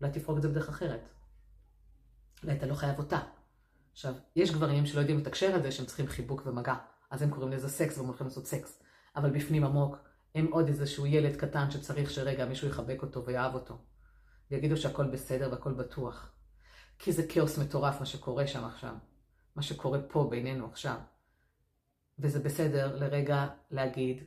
אולי 0.00 0.12
תפרוק 0.12 0.36
את 0.36 0.42
זה 0.42 0.48
בדרך 0.48 0.68
אחרת. 0.68 1.08
אולי 2.42 2.56
אתה 2.56 2.66
לא 2.66 2.74
חייב 2.74 2.98
אותה. 2.98 3.18
עכשיו, 3.92 4.14
יש 4.36 4.52
גברים 4.52 4.86
שלא 4.86 5.00
יודעים 5.00 5.18
לתקשר 5.18 5.56
את 5.56 5.62
זה, 5.62 5.72
שהם 5.72 5.86
צריכים 5.86 6.06
חיבוק 6.06 6.42
ומגע, 6.46 6.74
אז 7.10 7.22
הם 7.22 7.30
קוראים 7.30 7.52
לזה 7.52 7.68
סקס 7.68 7.98
והם 7.98 8.06
הולכים 8.06 8.26
לעשות 8.26 8.46
סקס. 8.46 8.82
אבל 9.16 9.30
בפנים 9.30 9.64
עמוק, 9.64 9.96
הם 10.34 10.46
עוד 10.50 10.68
איזשהו 10.68 11.06
ילד 11.06 11.36
קטן 11.36 11.70
שצריך 11.70 12.10
שרגע 12.10 12.46
מישהו 12.46 12.68
יחבק 12.68 13.02
אותו 13.02 13.24
ויאהב 13.24 13.54
אותו. 13.54 13.78
ויגידו 14.50 14.76
שהכל 14.76 15.04
בסדר 15.06 15.48
והכל 15.50 15.72
בטוח. 15.72 16.32
כי 16.98 17.12
זה 17.12 17.26
כאוס 17.28 17.58
מטורף 17.58 18.00
מה 18.00 18.06
שקורה 18.06 18.46
שם 18.46 18.64
עכשיו. 18.64 18.94
מה 19.56 19.62
שקורה 19.62 19.98
פה 20.08 20.28
בינינו 20.30 20.66
עכשיו. 20.66 20.96
וזה 22.18 22.40
בסדר 22.40 22.96
לרגע 22.96 23.48
להגיד, 23.70 24.24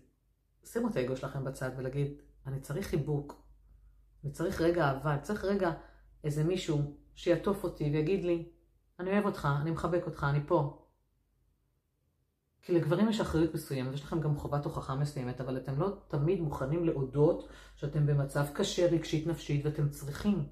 שימו 0.63 0.87
את 0.87 0.95
האגו 0.95 1.17
שלכם 1.17 1.43
בצד 1.43 1.71
ולהגיד, 1.77 2.13
אני 2.47 2.59
צריך 2.59 2.87
חיבוק. 2.87 3.43
אני 4.23 4.31
צריך 4.31 4.61
רגע 4.61 4.85
אהבה, 4.85 5.13
אני 5.13 5.21
צריך 5.21 5.45
רגע 5.45 5.71
איזה 6.23 6.43
מישהו 6.43 6.97
שיעטוף 7.15 7.63
אותי 7.63 7.83
ויגיד 7.83 8.23
לי, 8.23 8.49
אני 8.99 9.11
אוהב 9.11 9.25
אותך, 9.25 9.47
אני 9.61 9.71
מחבק 9.71 10.05
אותך, 10.05 10.25
אני 10.29 10.39
פה. 10.47 10.82
כי 12.65 12.73
לגברים 12.73 13.09
יש 13.09 13.21
אחריות 13.21 13.53
מסוימת, 13.53 13.93
יש 13.93 14.03
לכם 14.03 14.19
גם 14.19 14.35
חובת 14.35 14.65
הוכחה 14.65 14.95
מסוימת, 14.95 15.41
אבל 15.41 15.57
אתם 15.57 15.79
לא 15.79 15.93
תמיד 16.07 16.41
מוכנים 16.41 16.85
להודות 16.85 17.47
שאתם 17.75 18.05
במצב 18.05 18.45
קשה 18.53 18.87
רגשית 18.87 19.27
נפשית 19.27 19.65
ואתם 19.65 19.89
צריכים. 19.89 20.43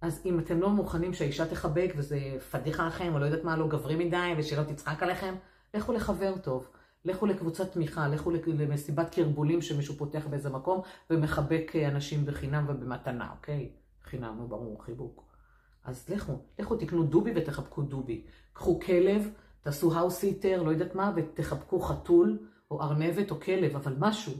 אז 0.00 0.22
אם 0.26 0.38
אתם 0.38 0.60
לא 0.60 0.70
מוכנים 0.70 1.14
שהאישה 1.14 1.46
תחבק 1.46 1.92
וזה 1.96 2.18
פדיחה 2.50 2.86
לכם, 2.86 3.14
או 3.14 3.18
לא 3.18 3.24
יודעת 3.24 3.44
מה, 3.44 3.56
לא 3.56 3.68
גברי 3.68 3.96
מדי, 3.96 4.34
ושלא 4.38 4.62
תצחק 4.62 5.02
עליכם, 5.02 5.34
לכו 5.74 5.92
לחבר 5.92 6.38
טוב. 6.38 6.68
לכו 7.04 7.26
לקבוצת 7.26 7.72
תמיכה, 7.72 8.08
לכו 8.08 8.30
למסיבת 8.46 9.14
קרבולים 9.14 9.62
שמישהו 9.62 9.94
פותח 9.94 10.26
באיזה 10.30 10.50
מקום 10.50 10.80
ומחבק 11.10 11.72
אנשים 11.88 12.26
בחינם 12.26 12.64
ובמתנה, 12.68 13.30
אוקיי? 13.30 13.70
חינם, 14.04 14.36
הוא 14.38 14.48
ברור, 14.48 14.84
חיבוק. 14.84 15.24
אז 15.84 16.08
לכו, 16.08 16.38
לכו 16.58 16.76
תקנו 16.76 17.02
דובי 17.02 17.32
ותחבקו 17.36 17.82
דובי. 17.82 18.24
קחו 18.52 18.80
כלב, 18.80 19.30
תעשו 19.68 19.94
האוסיטר, 19.94 20.62
לא 20.62 20.70
יודעת 20.70 20.94
מה, 20.94 21.12
ותחבקו 21.16 21.80
חתול, 21.80 22.38
או 22.70 22.82
ארנבת, 22.82 23.30
או 23.30 23.40
כלב, 23.40 23.76
אבל 23.76 23.94
משהו. 23.98 24.32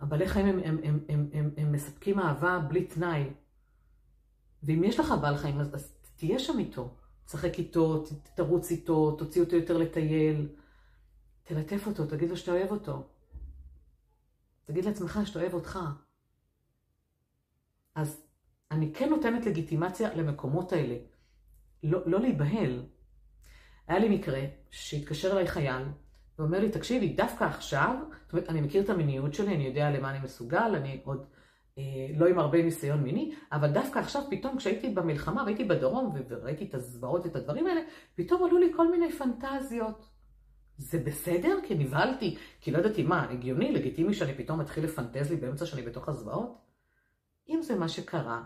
הבעלי 0.00 0.28
חיים 0.28 0.46
הם, 0.46 0.58
הם, 0.58 0.78
הם, 0.84 1.00
הם, 1.08 1.28
הם, 1.32 1.50
הם 1.56 1.72
מספקים 1.72 2.18
אהבה 2.18 2.58
בלי 2.58 2.84
תנאי. 2.84 3.30
ואם 4.62 4.84
יש 4.84 5.00
לך 5.00 5.14
בעל 5.20 5.36
חיים, 5.36 5.60
אז, 5.60 5.74
אז 5.74 5.96
תהיה 6.16 6.38
שם 6.38 6.58
איתו. 6.58 6.94
תשחק 7.24 7.58
איתו, 7.58 8.04
תרוץ 8.34 8.70
איתו, 8.70 9.16
תוציא 9.18 9.42
אותו 9.42 9.56
יותר 9.56 9.78
לטייל. 9.78 10.48
תלטף 11.44 11.86
אותו, 11.86 12.06
תגיד 12.06 12.30
לו 12.30 12.36
שאתה 12.36 12.52
אוהב 12.52 12.70
אותו. 12.70 13.08
תגיד 14.64 14.84
לעצמך 14.84 15.20
שאתה 15.24 15.40
אוהב 15.40 15.54
אותך. 15.54 15.78
אז 17.94 18.22
אני 18.70 18.92
כן 18.94 19.08
נותנת 19.10 19.46
לגיטימציה 19.46 20.14
למקומות 20.14 20.72
האלה. 20.72 20.96
לא, 21.82 22.00
לא 22.06 22.20
להיבהל. 22.20 22.82
היה 23.88 23.98
לי 23.98 24.08
מקרה 24.08 24.40
שהתקשר 24.70 25.32
אליי 25.32 25.46
חייל 25.46 25.82
ואומר 26.38 26.60
לי, 26.60 26.70
תקשיבי, 26.70 27.08
דווקא 27.08 27.44
עכשיו, 27.44 27.96
זאת 28.24 28.32
אומרת, 28.32 28.48
אני 28.48 28.60
מכיר 28.60 28.82
את 28.82 28.90
המיניות 28.90 29.34
שלי, 29.34 29.54
אני 29.54 29.66
יודע 29.66 29.90
למה 29.90 30.10
אני 30.10 30.18
מסוגל, 30.24 30.72
אני 30.76 31.00
עוד 31.04 31.26
אה, 31.78 31.82
לא 32.16 32.26
עם 32.26 32.38
הרבה 32.38 32.62
ניסיון 32.62 33.02
מיני, 33.02 33.34
אבל 33.52 33.72
דווקא 33.72 33.98
עכשיו, 33.98 34.22
פתאום 34.30 34.56
כשהייתי 34.56 34.88
במלחמה 34.88 35.42
והייתי 35.42 35.64
בדרום 35.64 36.14
וראיתי 36.28 36.64
את 36.64 36.74
הזוועות 36.74 37.24
ואת 37.24 37.36
הדברים 37.36 37.66
האלה, 37.66 37.80
פתאום 38.14 38.44
עלו 38.44 38.58
לי 38.58 38.72
כל 38.76 38.90
מיני 38.90 39.12
פנטזיות. 39.12 40.08
זה 40.78 40.98
בסדר? 40.98 41.58
כי 41.66 41.74
נבהלתי, 41.74 42.36
כי 42.60 42.70
לא 42.70 42.78
ידעתי 42.78 43.02
מה, 43.02 43.30
הגיוני, 43.30 43.72
לגיטימי 43.72 44.14
שאני 44.14 44.34
פתאום 44.34 44.60
אתחיל 44.60 44.84
לפנטז 44.84 45.30
לי 45.30 45.36
באמצע 45.36 45.66
שאני 45.66 45.82
בתוך 45.82 46.08
הזוועות? 46.08 46.58
אם 47.48 47.62
זה 47.62 47.76
מה 47.76 47.88
שקרה, 47.88 48.42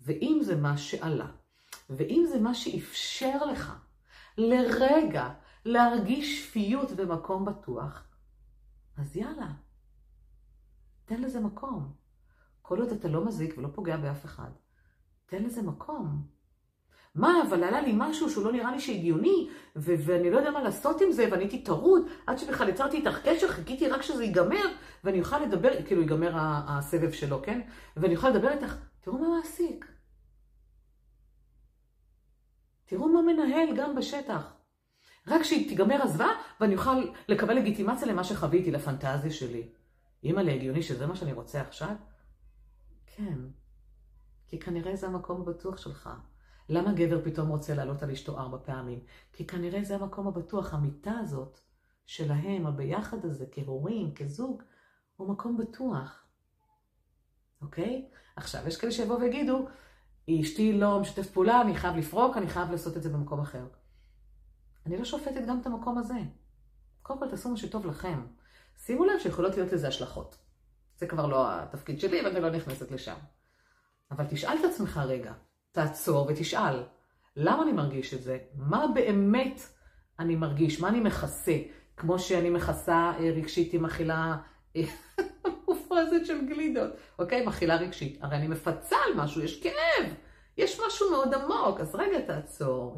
ואם 0.00 0.38
זה 0.42 0.56
מה 0.56 0.76
שעלה, 0.76 1.26
ואם 1.90 2.24
זה 2.28 2.40
מה 2.40 2.54
שאפשר 2.54 3.44
לך 3.44 3.72
לרגע 4.38 5.28
להרגיש 5.64 6.42
שפיות 6.42 6.88
ומקום 6.96 7.44
בטוח, 7.44 8.04
אז 8.98 9.16
יאללה, 9.16 9.52
תן 11.04 11.20
לזה 11.20 11.40
מקום. 11.40 11.92
כל 12.62 12.80
עוד 12.80 12.90
אתה 12.90 13.08
לא 13.08 13.24
מזיק 13.24 13.54
ולא 13.58 13.68
פוגע 13.74 13.96
באף 13.96 14.24
אחד, 14.24 14.50
תן 15.26 15.42
לזה 15.42 15.62
מקום. 15.62 16.26
מה, 17.14 17.42
אבל 17.48 17.64
עלה 17.64 17.80
לי 17.80 17.92
משהו 17.96 18.30
שהוא 18.30 18.44
לא 18.44 18.52
נראה 18.52 18.72
לי 18.72 18.80
שהגיוני, 18.80 19.48
ו- 19.76 19.94
ואני 20.06 20.30
לא 20.30 20.38
יודע 20.38 20.50
מה 20.50 20.62
לעשות 20.62 21.00
עם 21.00 21.12
זה, 21.12 21.28
ואני 21.30 21.42
הייתי 21.42 21.62
טרוד, 21.62 22.06
עד 22.26 22.38
שבכלל 22.38 22.68
יצרתי 22.68 22.96
איתך 22.96 23.18
קשר, 23.24 23.48
חיכיתי 23.48 23.88
רק 23.88 24.02
שזה 24.02 24.24
ייגמר, 24.24 24.66
ואני 25.04 25.20
אוכל 25.20 25.38
לדבר, 25.38 25.82
כאילו 25.86 26.00
ייגמר 26.00 26.32
הסבב 26.36 27.12
שלו, 27.12 27.42
כן? 27.42 27.60
ואני 27.96 28.16
אוכל 28.16 28.28
לדבר 28.30 28.50
איתך, 28.50 28.76
תראו 29.00 29.18
מה 29.18 29.28
מעסיק. 29.28 29.91
תראו 32.92 33.08
מה 33.08 33.22
מנהל 33.22 33.76
גם 33.76 33.94
בשטח. 33.94 34.52
רק 35.26 35.42
שהיא 35.42 35.68
תיגמר 35.68 36.02
הזוועה, 36.02 36.30
ואני 36.60 36.74
אוכל 36.74 37.10
לקבל 37.28 37.54
לגיטימציה 37.54 38.08
למה 38.08 38.24
שחוויתי, 38.24 38.70
לפנטזיה 38.70 39.30
שלי. 39.30 39.68
אימא 40.24 40.40
להגיוני 40.40 40.82
שזה 40.82 41.06
מה 41.06 41.16
שאני 41.16 41.32
רוצה 41.32 41.60
עכשיו? 41.60 41.94
כן. 43.06 43.38
כי 44.48 44.58
כנראה 44.60 44.96
זה 44.96 45.06
המקום 45.06 45.40
הבטוח 45.40 45.76
שלך. 45.76 46.10
למה 46.68 46.92
גבר 46.92 47.24
פתאום 47.24 47.48
רוצה 47.48 47.74
לעלות 47.74 48.02
על 48.02 48.10
אשתו 48.10 48.38
ארבע 48.38 48.58
פעמים? 48.64 49.00
כי 49.32 49.46
כנראה 49.46 49.84
זה 49.84 49.94
המקום 49.94 50.28
הבטוח, 50.28 50.74
המיטה 50.74 51.12
הזאת 51.18 51.60
שלהם, 52.06 52.66
הביחד 52.66 53.24
הזה, 53.24 53.44
כהורים, 53.52 54.14
כזוג, 54.14 54.62
הוא 55.16 55.28
מקום 55.28 55.56
בטוח. 55.56 56.24
אוקיי? 57.62 58.08
עכשיו, 58.36 58.68
יש 58.68 58.76
כאלה 58.76 58.92
שיבואו 58.92 59.20
ויגידו, 59.20 59.68
אשתי 60.30 60.72
לא 60.72 61.00
משתף 61.00 61.30
פעולה, 61.30 61.60
אני 61.60 61.74
חייב 61.74 61.96
לפרוק, 61.96 62.36
אני 62.36 62.48
חייב 62.48 62.70
לעשות 62.70 62.96
את 62.96 63.02
זה 63.02 63.08
במקום 63.08 63.40
אחר. 63.40 63.64
אני 64.86 64.96
לא 64.96 65.04
שופטת 65.04 65.46
גם 65.48 65.60
את 65.60 65.66
המקום 65.66 65.98
הזה. 65.98 66.18
קודם 67.02 67.18
כל 67.18 67.28
תעשו 67.30 67.48
מה 67.50 67.56
שטוב 67.56 67.86
לכם. 67.86 68.20
שימו 68.76 69.04
לב 69.04 69.18
שיכולות 69.18 69.56
להיות 69.56 69.72
לזה 69.72 69.88
השלכות. 69.88 70.36
זה 70.96 71.06
כבר 71.06 71.26
לא 71.26 71.46
התפקיד 71.50 72.00
שלי 72.00 72.22
ואני 72.24 72.40
לא 72.40 72.50
נכנסת 72.50 72.90
לשם. 72.90 73.16
אבל 74.10 74.24
תשאל 74.30 74.56
את 74.60 74.64
עצמך 74.64 75.00
רגע, 75.06 75.32
תעצור 75.72 76.26
ותשאל, 76.28 76.82
למה 77.36 77.62
אני 77.62 77.72
מרגיש 77.72 78.14
את 78.14 78.22
זה? 78.22 78.38
מה 78.54 78.86
באמת 78.94 79.60
אני 80.18 80.36
מרגיש? 80.36 80.80
מה 80.80 80.88
אני 80.88 81.00
מכסה? 81.00 81.58
כמו 81.96 82.18
שאני 82.18 82.50
מכסה 82.50 83.12
אה, 83.18 83.30
רגשית 83.36 83.74
עם 83.74 83.84
אכילה 83.84 84.36
אה, 84.76 84.82
מופרזת 85.92 86.26
של 86.26 86.46
גלידות, 86.46 86.90
אוקיי? 87.18 87.46
מכילה 87.46 87.76
רגשית. 87.76 88.18
הרי 88.20 88.36
אני 88.36 88.48
מפצה 88.48 88.96
על 89.06 89.14
משהו, 89.16 89.42
יש 89.42 89.62
כאב, 89.62 90.14
יש 90.56 90.80
משהו 90.86 91.10
מאוד 91.10 91.34
עמוק. 91.34 91.80
אז 91.80 91.94
רגע, 91.94 92.20
תעצור, 92.20 92.96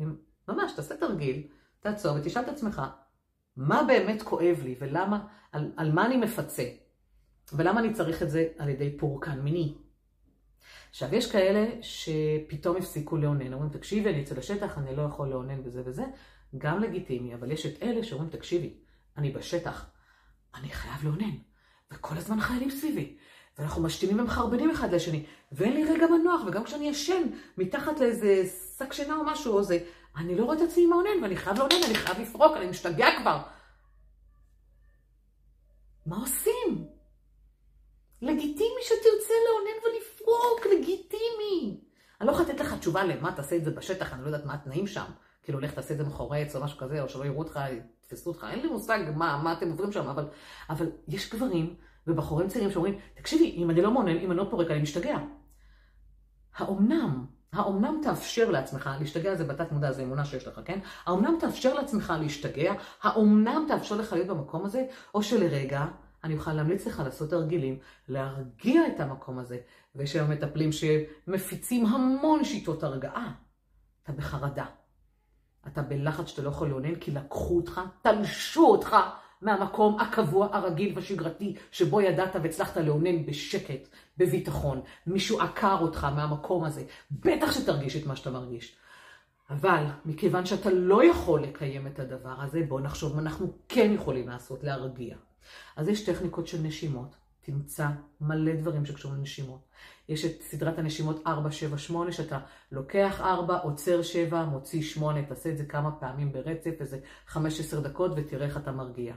ממש, 0.49 0.73
תעשה 0.77 0.97
תרגיל, 0.97 1.47
תעצור 1.81 2.17
ותשאל 2.17 2.43
את 2.43 2.49
עצמך, 2.49 2.83
מה 3.57 3.83
באמת 3.83 4.23
כואב 4.23 4.61
לי 4.65 4.75
ולמה, 4.79 5.27
על, 5.53 5.73
על 5.77 5.93
מה 5.93 6.07
אני 6.07 6.17
מפצה? 6.17 6.65
ולמה 7.53 7.81
אני 7.81 7.93
צריך 7.93 8.23
את 8.23 8.31
זה 8.31 8.49
על 8.59 8.69
ידי 8.69 8.99
פורקן 8.99 9.41
מיני? 9.41 9.75
עכשיו, 10.91 11.15
יש 11.15 11.33
כאלה 11.33 11.83
שפתאום 11.83 12.77
הפסיקו 12.77 13.17
לאונן, 13.17 13.53
אומרים, 13.53 13.71
תקשיבי, 13.71 14.11
אני 14.11 14.23
אצא 14.23 14.35
לשטח, 14.35 14.79
אני 14.79 14.97
לא 14.97 15.03
יכול 15.03 15.29
לאונן 15.29 15.61
וזה 15.65 15.83
וזה, 15.85 16.05
גם 16.59 16.81
לגיטימי, 16.81 17.35
אבל 17.35 17.51
יש 17.51 17.67
את 17.67 17.83
אלה 17.83 18.03
שאומרים, 18.03 18.31
תקשיבי, 18.31 18.75
אני 19.17 19.31
בשטח, 19.31 19.91
אני 20.55 20.69
חייב 20.69 21.05
לאונן, 21.05 21.37
וכל 21.93 22.17
הזמן 22.17 22.41
חיילים 22.41 22.71
סביבי, 22.71 23.17
ואנחנו 23.59 23.83
משתינים 23.83 24.21
ומחרבנים 24.21 24.71
אחד 24.71 24.95
לשני, 24.95 25.27
ואין 25.53 25.73
לי 25.73 25.85
רגע 25.85 26.07
מנוח, 26.07 26.41
וגם 26.47 26.65
כשאני 26.65 26.89
ישן 26.89 27.23
מתחת 27.59 28.01
לאיזה 28.01 28.45
שק 28.79 28.93
שינה 28.93 29.17
או 29.17 29.25
משהו 29.25 29.53
או 29.53 29.63
זה, 29.63 29.79
אני 30.17 30.35
לא 30.35 30.45
רואה 30.45 30.57
את 30.57 30.63
עצמי 30.63 30.87
האונן, 30.93 31.23
ואני 31.23 31.37
חייב 31.37 31.59
לאונן, 31.59 31.85
אני 31.87 31.95
חייב 31.95 32.21
לפרוק, 32.21 32.57
אני 32.57 32.67
משתגע 32.67 33.09
כבר. 33.21 33.43
מה 36.07 36.17
עושים? 36.17 36.89
לגיטימי 38.23 38.83
שתרצה 38.83 39.35
לאונן 39.49 39.79
ולפרוק, 39.85 40.67
לגיטימי. 40.67 41.81
אני 42.21 42.27
לא 42.27 42.33
יכולה 42.33 42.49
לתת 42.49 42.61
לך 42.61 42.75
תשובה 42.79 43.05
למה 43.05 43.33
תעשה 43.33 43.57
את 43.57 43.65
זה 43.65 43.71
בשטח, 43.71 44.13
אני 44.13 44.23
לא 44.23 44.27
יודעת 44.27 44.45
מה 44.45 44.55
התנאים 44.55 44.87
שם. 44.87 45.05
כאילו, 45.43 45.61
לך 45.61 45.75
תעשה 45.75 45.95
את 45.95 45.99
זה 45.99 46.05
מחורץ 46.05 46.57
או 46.57 46.65
משהו 46.65 46.79
כזה, 46.79 47.03
או 47.03 47.09
שלא 47.09 47.25
יראו 47.25 47.39
אותך, 47.39 47.61
יתפסו 48.07 48.31
אותך, 48.31 48.47
אין 48.51 48.61
לי 48.61 48.69
מושג 48.69 48.99
מה, 49.17 49.41
מה 49.45 49.53
אתם 49.53 49.71
עוברים 49.71 49.93
שם, 49.93 50.09
אבל, 50.09 50.25
אבל 50.71 50.91
יש 51.09 51.35
גברים 51.35 51.75
ובחורים 52.07 52.49
צעירים 52.49 52.71
שאומרים, 52.71 52.99
תקשיבי, 53.15 53.51
אם 53.51 53.71
אני 53.71 53.83
לא 53.83 53.91
מעונן, 53.91 54.17
אם 54.17 54.31
אני 54.31 54.39
לא 54.39 54.47
פורק, 54.51 54.71
אני 54.71 54.83
משתגע. 54.83 55.19
האומנם, 56.57 57.27
האומנם 57.53 58.01
תאפשר 58.03 58.51
לעצמך, 58.51 58.91
להשתגע 59.01 59.35
זה 59.35 59.45
בתת 59.45 59.73
מודע, 59.73 59.93
זה 59.93 60.03
אמונה 60.03 60.25
שיש 60.25 60.47
לך, 60.47 60.61
כן? 60.65 60.79
האומנם 61.07 61.37
תאפשר 61.41 61.75
לעצמך 61.75 62.13
להשתגע, 62.21 62.73
האומנם 63.03 63.65
תאפשר 63.69 63.97
לך 63.97 64.13
להיות 64.13 64.29
במקום 64.29 64.65
הזה, 64.65 64.87
או 65.15 65.23
שלרגע 65.23 65.87
אני 66.25 66.35
אוכל 66.35 66.53
להמליץ 66.53 66.87
לך 66.87 67.03
לעשות 67.05 67.31
תרגילים, 67.31 67.79
להרגיע 68.09 68.87
את 68.87 69.01
המקום 69.01 69.39
הזה. 69.39 69.59
ויש 69.95 70.17
היום 70.17 70.31
מטפלים 70.31 70.71
שמפיצים 70.73 71.87
המון 71.87 72.45
שיטות 72.45 72.83
הרגעה. 72.83 73.33
אתה 74.03 74.13
בחרדה. 74.13 74.67
אתה 75.69 75.83
בלחץ 75.83 76.27
שאתה 76.27 76.43
לא 76.43 76.49
יכול 76.49 76.69
לאונן 76.69 76.95
כי 76.95 77.11
לקחו 77.11 77.57
אותך, 77.57 77.81
תלשו 78.03 78.67
אותך 78.67 78.97
מהמקום 79.43 80.01
הקבוע, 80.01 80.49
הרגיל 80.53 80.93
והשגרתי, 80.95 81.57
שבו 81.73 82.01
ידעת 82.01 82.37
והצלחת 82.43 82.77
לאונן 82.77 83.27
בשקט, 83.27 83.89
בביטחון. 84.19 84.81
מישהו 85.07 85.41
עקר 85.41 85.79
אותך 85.81 86.05
מהמקום 86.05 86.65
הזה. 86.65 86.85
בטח 87.11 87.53
שתרגיש 87.53 87.97
את 87.97 88.07
מה 88.07 88.17
שאתה 88.17 88.31
מרגיש. 88.31 88.77
אבל 89.51 89.85
מכיוון 90.05 90.47
שאתה 90.47 90.71
לא 90.71 91.05
יכול 91.05 91.43
לקיים 91.43 91.87
את 91.87 91.99
הדבר 91.99 92.41
הזה, 92.41 92.63
בוא 92.69 92.81
נחשוב 92.81 93.17
מה 93.17 93.23
אנחנו 93.23 93.53
כן 93.69 93.93
יכולים 93.95 94.29
לעשות, 94.29 94.65
להרגיע. 94.65 95.17
אז 95.77 95.89
יש 95.89 96.05
טכניקות 96.05 96.47
של 96.47 96.59
נשימות. 96.63 97.17
תמצא 97.45 97.87
מלא 98.21 98.53
דברים 98.55 98.87
שקשורים 98.87 99.19
לנשימות. 99.19 99.61
יש 100.09 100.25
את 100.25 100.43
סדרת 100.43 100.79
הנשימות 100.79 101.23
478, 101.27 102.13
שאתה 102.13 102.39
לוקח 102.73 103.21
4, 103.21 103.57
עוצר 103.57 104.03
7, 104.03 104.45
מוציא 104.45 104.83
8, 104.83 105.23
תעשה 105.23 105.51
את 105.51 105.57
זה 105.57 105.65
כמה 105.65 105.93
פעמים 105.93 106.33
ברצף, 106.33 106.81
איזה 106.81 106.99
15 107.27 107.81
דקות, 107.81 108.13
ותראה 108.17 108.47
איך 108.47 108.57
אתה 108.57 108.73
מרגיע. 108.73 109.15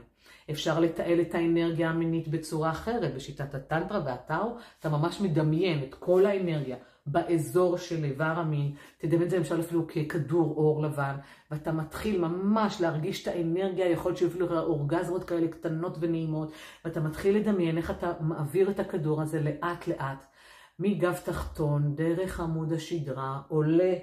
אפשר 0.50 0.80
לתעל 0.80 1.20
את 1.20 1.34
האנרגיה 1.34 1.90
המינית 1.90 2.28
בצורה 2.28 2.70
אחרת, 2.70 3.14
בשיטת 3.14 3.54
הטנטרה 3.54 4.00
והטאו, 4.04 4.56
אתה 4.80 4.88
ממש 4.88 5.20
מדמיין 5.20 5.84
את 5.84 5.94
כל 5.94 6.26
האנרגיה 6.26 6.76
באזור 7.12 7.76
של 7.78 8.04
איבר 8.04 8.24
המין, 8.24 8.74
תדמיין 8.98 9.22
את 9.22 9.30
זה 9.30 9.36
למשל 9.36 9.60
אפילו 9.60 9.86
ככדור 9.86 10.54
אור 10.56 10.82
לבן, 10.82 11.16
ואתה 11.50 11.72
מתחיל 11.72 12.20
ממש 12.20 12.80
להרגיש 12.80 13.22
את 13.22 13.28
האנרגיה, 13.28 13.90
יכול 13.90 14.10
להיות 14.10 14.18
שאפילו 14.18 14.58
אורגזמות 14.58 15.24
כאלה 15.24 15.48
קטנות 15.48 15.96
ונעימות, 16.00 16.52
ואתה 16.84 17.00
מתחיל 17.00 17.36
לדמיין 17.36 17.76
איך 17.76 17.90
אתה 17.90 18.12
מעביר 18.20 18.70
את 18.70 18.80
הכדור 18.80 19.22
הזה 19.22 19.40
לאט 19.40 19.88
לאט, 19.88 20.26
מגב 20.78 21.14
תחתון, 21.24 21.94
דרך 21.94 22.40
עמוד 22.40 22.72
השדרה, 22.72 23.40
עולה 23.48 23.94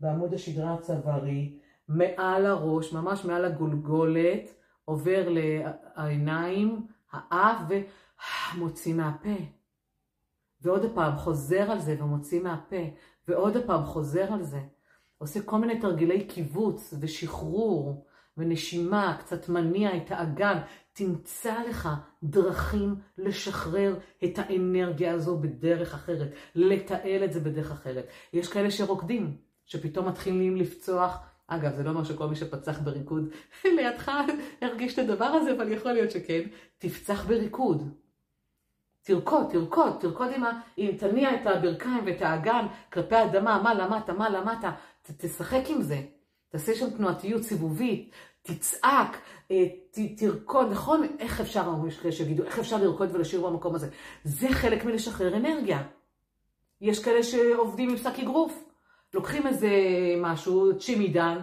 בעמוד 0.00 0.34
השדרה 0.34 0.74
הצווארי, 0.74 1.58
מעל 1.88 2.46
הראש, 2.46 2.92
ממש 2.92 3.24
מעל 3.24 3.44
הגולגולת, 3.44 4.54
עובר 4.84 5.28
לעיניים, 5.28 6.86
האף 7.12 7.56
ומוציא 8.54 8.94
מהפה. 8.94 9.59
ועוד 10.62 10.94
פעם 10.94 11.16
חוזר 11.16 11.70
על 11.70 11.78
זה 11.78 11.96
ומוציא 11.98 12.42
מהפה, 12.42 12.76
ועוד 13.28 13.56
פעם 13.66 13.84
חוזר 13.84 14.32
על 14.32 14.42
זה. 14.42 14.60
עושה 15.18 15.42
כל 15.42 15.58
מיני 15.58 15.80
תרגילי 15.80 16.24
קיבוץ 16.24 16.94
ושחרור 17.00 18.04
ונשימה, 18.36 19.16
קצת 19.20 19.48
מניע 19.48 19.96
את 19.96 20.10
האגן. 20.10 20.58
תמצא 20.92 21.54
לך 21.68 21.88
דרכים 22.22 22.94
לשחרר 23.18 23.98
את 24.24 24.38
האנרגיה 24.38 25.12
הזו 25.12 25.38
בדרך 25.38 25.94
אחרת, 25.94 26.28
לתעל 26.54 27.24
את 27.24 27.32
זה 27.32 27.40
בדרך 27.40 27.70
אחרת. 27.70 28.06
יש 28.32 28.48
כאלה 28.48 28.70
שרוקדים, 28.70 29.36
שפתאום 29.66 30.08
מתחילים 30.08 30.56
לפצוח. 30.56 31.18
אגב, 31.46 31.74
זה 31.74 31.82
לא 31.82 31.90
אומר 31.90 32.04
שכל 32.04 32.26
מי 32.26 32.36
שפצח 32.36 32.80
בריקוד 32.80 33.28
לידך 33.76 34.10
הרגיש 34.60 34.94
את 34.94 34.98
הדבר 34.98 35.24
הזה, 35.24 35.52
אבל 35.52 35.72
יכול 35.72 35.92
להיות 35.92 36.10
שכן. 36.10 36.40
תפצח 36.78 37.26
בריקוד. 37.26 37.94
תרקוד, 39.10 39.46
תרקוד, 39.50 39.92
תרקוד 40.00 40.28
עם 40.36 40.44
ה... 40.44 40.60
אם 40.78 40.90
תניע 40.98 41.34
את 41.34 41.46
הברכיים 41.46 42.02
ואת 42.06 42.22
האגן 42.22 42.66
כלפי 42.92 43.16
האדמה, 43.16 43.62
מה 43.62 43.74
למטה, 43.74 44.12
מה 44.12 44.28
למטה, 44.28 44.70
ת, 45.02 45.10
תשחק 45.24 45.62
עם 45.66 45.82
זה. 45.82 46.00
תעשה 46.48 46.74
שם 46.74 46.90
תנועתיות 46.90 47.42
סיבובית, 47.42 48.10
תצעק, 48.42 49.16
אה, 49.50 49.64
ת, 49.90 49.98
תרקוד, 50.16 50.70
נכון? 50.70 51.06
איך 51.18 51.40
אפשר, 51.40 51.72
יש 51.88 51.98
כאלה 52.00 52.12
שיגידו, 52.12 52.44
איך 52.44 52.58
אפשר 52.58 52.76
לרקוד 52.76 53.08
ולשיר 53.12 53.46
במקום 53.46 53.74
הזה? 53.74 53.88
זה 54.24 54.48
חלק 54.52 54.84
מלשחרר 54.84 55.36
אנרגיה. 55.36 55.82
יש 56.80 57.04
כאלה 57.04 57.22
שעובדים 57.22 57.90
עם 57.90 57.96
שק 57.96 58.18
אגרוף. 58.22 58.64
לוקחים 59.14 59.46
איזה 59.46 59.70
משהו, 60.20 60.78
צ'ימידן, 60.78 61.38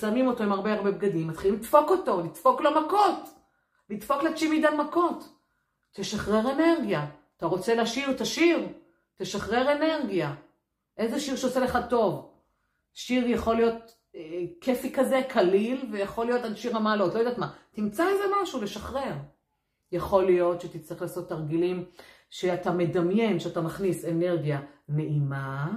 שמים 0.00 0.26
אותו 0.26 0.44
עם 0.44 0.52
הרבה 0.52 0.72
הרבה 0.72 0.90
בגדים, 0.90 1.28
מתחילים 1.28 1.56
לדפוק 1.56 1.90
אותו, 1.90 2.20
לדפוק 2.20 2.60
לו 2.60 2.70
מכות. 2.70 3.28
לדפוק 3.90 4.22
לצ'ימידן 4.22 4.76
מכות. 4.76 5.33
תשחרר 5.94 6.52
אנרגיה. 6.52 7.06
אתה 7.36 7.46
רוצה 7.46 7.74
לשיר, 7.74 8.12
תשיר. 8.12 8.68
תשחרר 9.16 9.72
אנרגיה. 9.72 10.34
איזה 10.96 11.20
שיר 11.20 11.36
שעושה 11.36 11.60
לך 11.60 11.78
טוב. 11.90 12.30
שיר 12.92 13.26
יכול 13.26 13.56
להיות 13.56 13.94
אה, 14.14 14.42
כיפי 14.60 14.92
כזה, 14.92 15.20
קליל, 15.28 15.88
ויכול 15.92 16.26
להיות 16.26 16.44
עד 16.44 16.56
שיר 16.56 16.76
המעלות, 16.76 17.14
לא 17.14 17.18
יודעת 17.18 17.38
מה. 17.38 17.52
תמצא 17.72 18.08
איזה 18.08 18.24
משהו 18.42 18.62
לשחרר. 18.62 19.14
יכול 19.92 20.24
להיות 20.24 20.60
שתצטרך 20.60 21.02
לעשות 21.02 21.28
תרגילים 21.28 21.84
שאתה 22.30 22.72
מדמיין, 22.72 23.40
שאתה 23.40 23.60
מכניס 23.60 24.04
אנרגיה 24.04 24.60
נעימה, 24.88 25.72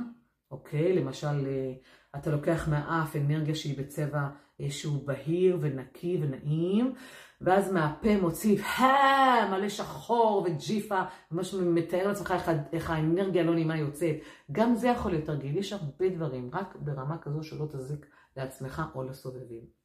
אוקיי? 0.52 0.94
למשל, 0.94 1.48
אה, 1.48 1.74
אתה 2.16 2.32
לוקח 2.32 2.68
מהאף 2.68 3.16
אנרגיה 3.16 3.56
שהיא 3.56 3.78
בצבע 3.78 4.28
אה, 4.62 4.72
שהוא 4.72 5.08
בהיר 5.08 5.58
ונקי 5.62 6.20
ונעים, 6.22 6.94
ואז 7.42 7.72
מהפה 7.72 8.18
מוציא 8.22 8.62
מלא 9.52 9.70
שחור 9.70 10.46
וג'יפה, 10.46 11.02
ממש 11.32 11.54
מתאר 11.54 12.08
לעצמך 12.08 12.32
איך, 12.32 12.52
איך 12.74 12.90
האנרגיה 12.90 13.42
הלא 13.42 13.54
נעימה 13.54 13.78
יוצאת. 13.78 14.16
גם 14.52 14.76
זה 14.76 14.88
יכול 14.88 15.12
להיות 15.12 15.26
תרגיל, 15.26 15.58
יש 15.58 15.74
הרבה 15.74 16.10
דברים, 16.10 16.50
רק 16.54 16.76
ברמה 16.76 17.18
כזו 17.18 17.44
שלא 17.44 17.66
תזיק 17.72 18.06
לעצמך 18.38 18.84
או 18.96 19.04
לסובבים. 19.04 19.78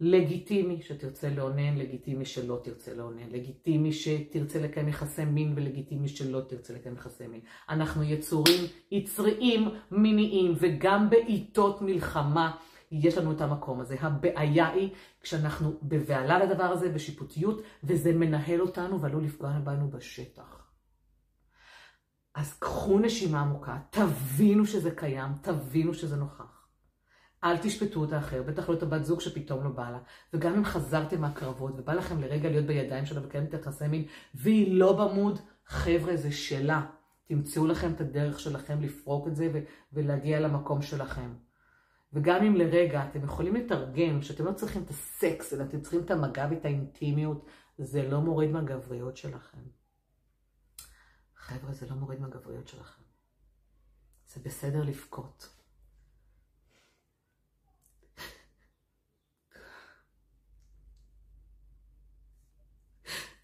לגיטימי 0.00 0.82
שתרצה 0.82 1.30
לאונן, 1.30 1.78
לגיטימי 1.78 2.24
שלא 2.24 2.60
תרצה 2.64 2.94
לאונן, 2.94 3.30
לגיטימי 3.30 3.92
שתרצה 3.92 4.60
לקיים 4.60 4.88
יחסי 4.88 5.24
מין 5.24 5.52
ולגיטימי 5.56 6.08
שלא 6.08 6.40
תרצה 6.40 6.74
לקיים 6.74 6.94
יחסי 6.94 7.26
מין. 7.26 7.40
אנחנו 7.68 8.02
יצורים 8.02 8.64
יצריים 8.90 9.68
מיניים 9.90 10.54
וגם 10.58 11.10
בעיתות 11.10 11.82
מלחמה 11.82 12.56
יש 12.90 13.18
לנו 13.18 13.32
את 13.32 13.40
המקום 13.40 13.80
הזה. 13.80 13.96
הבעיה 14.00 14.68
היא 14.68 14.90
כשאנחנו 15.20 15.78
בבהלה 15.82 16.44
לדבר 16.44 16.64
הזה, 16.64 16.88
בשיפוטיות, 16.88 17.62
וזה 17.84 18.12
מנהל 18.12 18.60
אותנו 18.60 19.00
ועלול 19.00 19.24
לפגוע 19.24 19.58
בנו 19.64 19.90
בשטח. 19.90 20.66
אז 22.34 22.58
קחו 22.58 22.98
נשימה 22.98 23.40
עמוקה, 23.40 23.78
תבינו 23.90 24.66
שזה 24.66 24.90
קיים, 24.90 25.32
תבינו 25.42 25.94
שזה 25.94 26.16
נוכח. 26.16 26.66
אל 27.44 27.58
תשפטו 27.58 28.04
את 28.04 28.12
האחר, 28.12 28.42
בטח 28.42 28.68
לא 28.68 28.74
את 28.74 28.82
הבת 28.82 29.04
זוג 29.04 29.20
שפתאום 29.20 29.64
לא 29.64 29.70
בא 29.70 29.90
לה. 29.90 29.98
וגם 30.32 30.54
אם 30.54 30.64
חזרתם 30.64 31.20
מהקרבות 31.20 31.72
ובא 31.78 31.92
לכם 31.92 32.20
לרגע 32.20 32.50
להיות 32.50 32.66
בידיים 32.66 33.06
שלה 33.06 33.22
ולקיים 33.22 33.44
את 33.44 33.54
יחסי 33.54 33.88
מין, 33.88 34.04
והיא 34.34 34.78
לא 34.78 34.92
במוד, 34.92 35.40
חבר'ה, 35.66 36.16
זה 36.16 36.32
שלה. 36.32 36.86
תמצאו 37.24 37.66
לכם 37.66 37.92
את 37.92 38.00
הדרך 38.00 38.40
שלכם 38.40 38.80
לפרוק 38.80 39.28
את 39.28 39.36
זה 39.36 39.60
ולהגיע 39.92 40.40
למקום 40.40 40.82
שלכם. 40.82 41.45
וגם 42.12 42.44
אם 42.44 42.56
לרגע 42.56 43.04
אתם 43.10 43.24
יכולים 43.24 43.54
לתרגם 43.54 44.22
שאתם 44.22 44.44
לא 44.44 44.52
צריכים 44.52 44.82
את 44.82 44.90
הסקס, 44.90 45.52
אלא 45.52 45.64
אתם 45.64 45.80
צריכים 45.80 46.00
את 46.00 46.10
המגע 46.10 46.46
ואת 46.50 46.64
האינטימיות, 46.64 47.46
זה 47.78 48.08
לא 48.08 48.20
מוריד 48.20 48.50
מהגבריות 48.50 49.16
שלכם. 49.16 49.62
חבר'ה, 51.36 51.72
זה 51.72 51.86
לא 51.86 51.96
מוריד 51.96 52.20
מהגבריות 52.20 52.68
שלכם. 52.68 53.02
זה 54.26 54.40
בסדר 54.44 54.82
לבכות. 54.82 55.55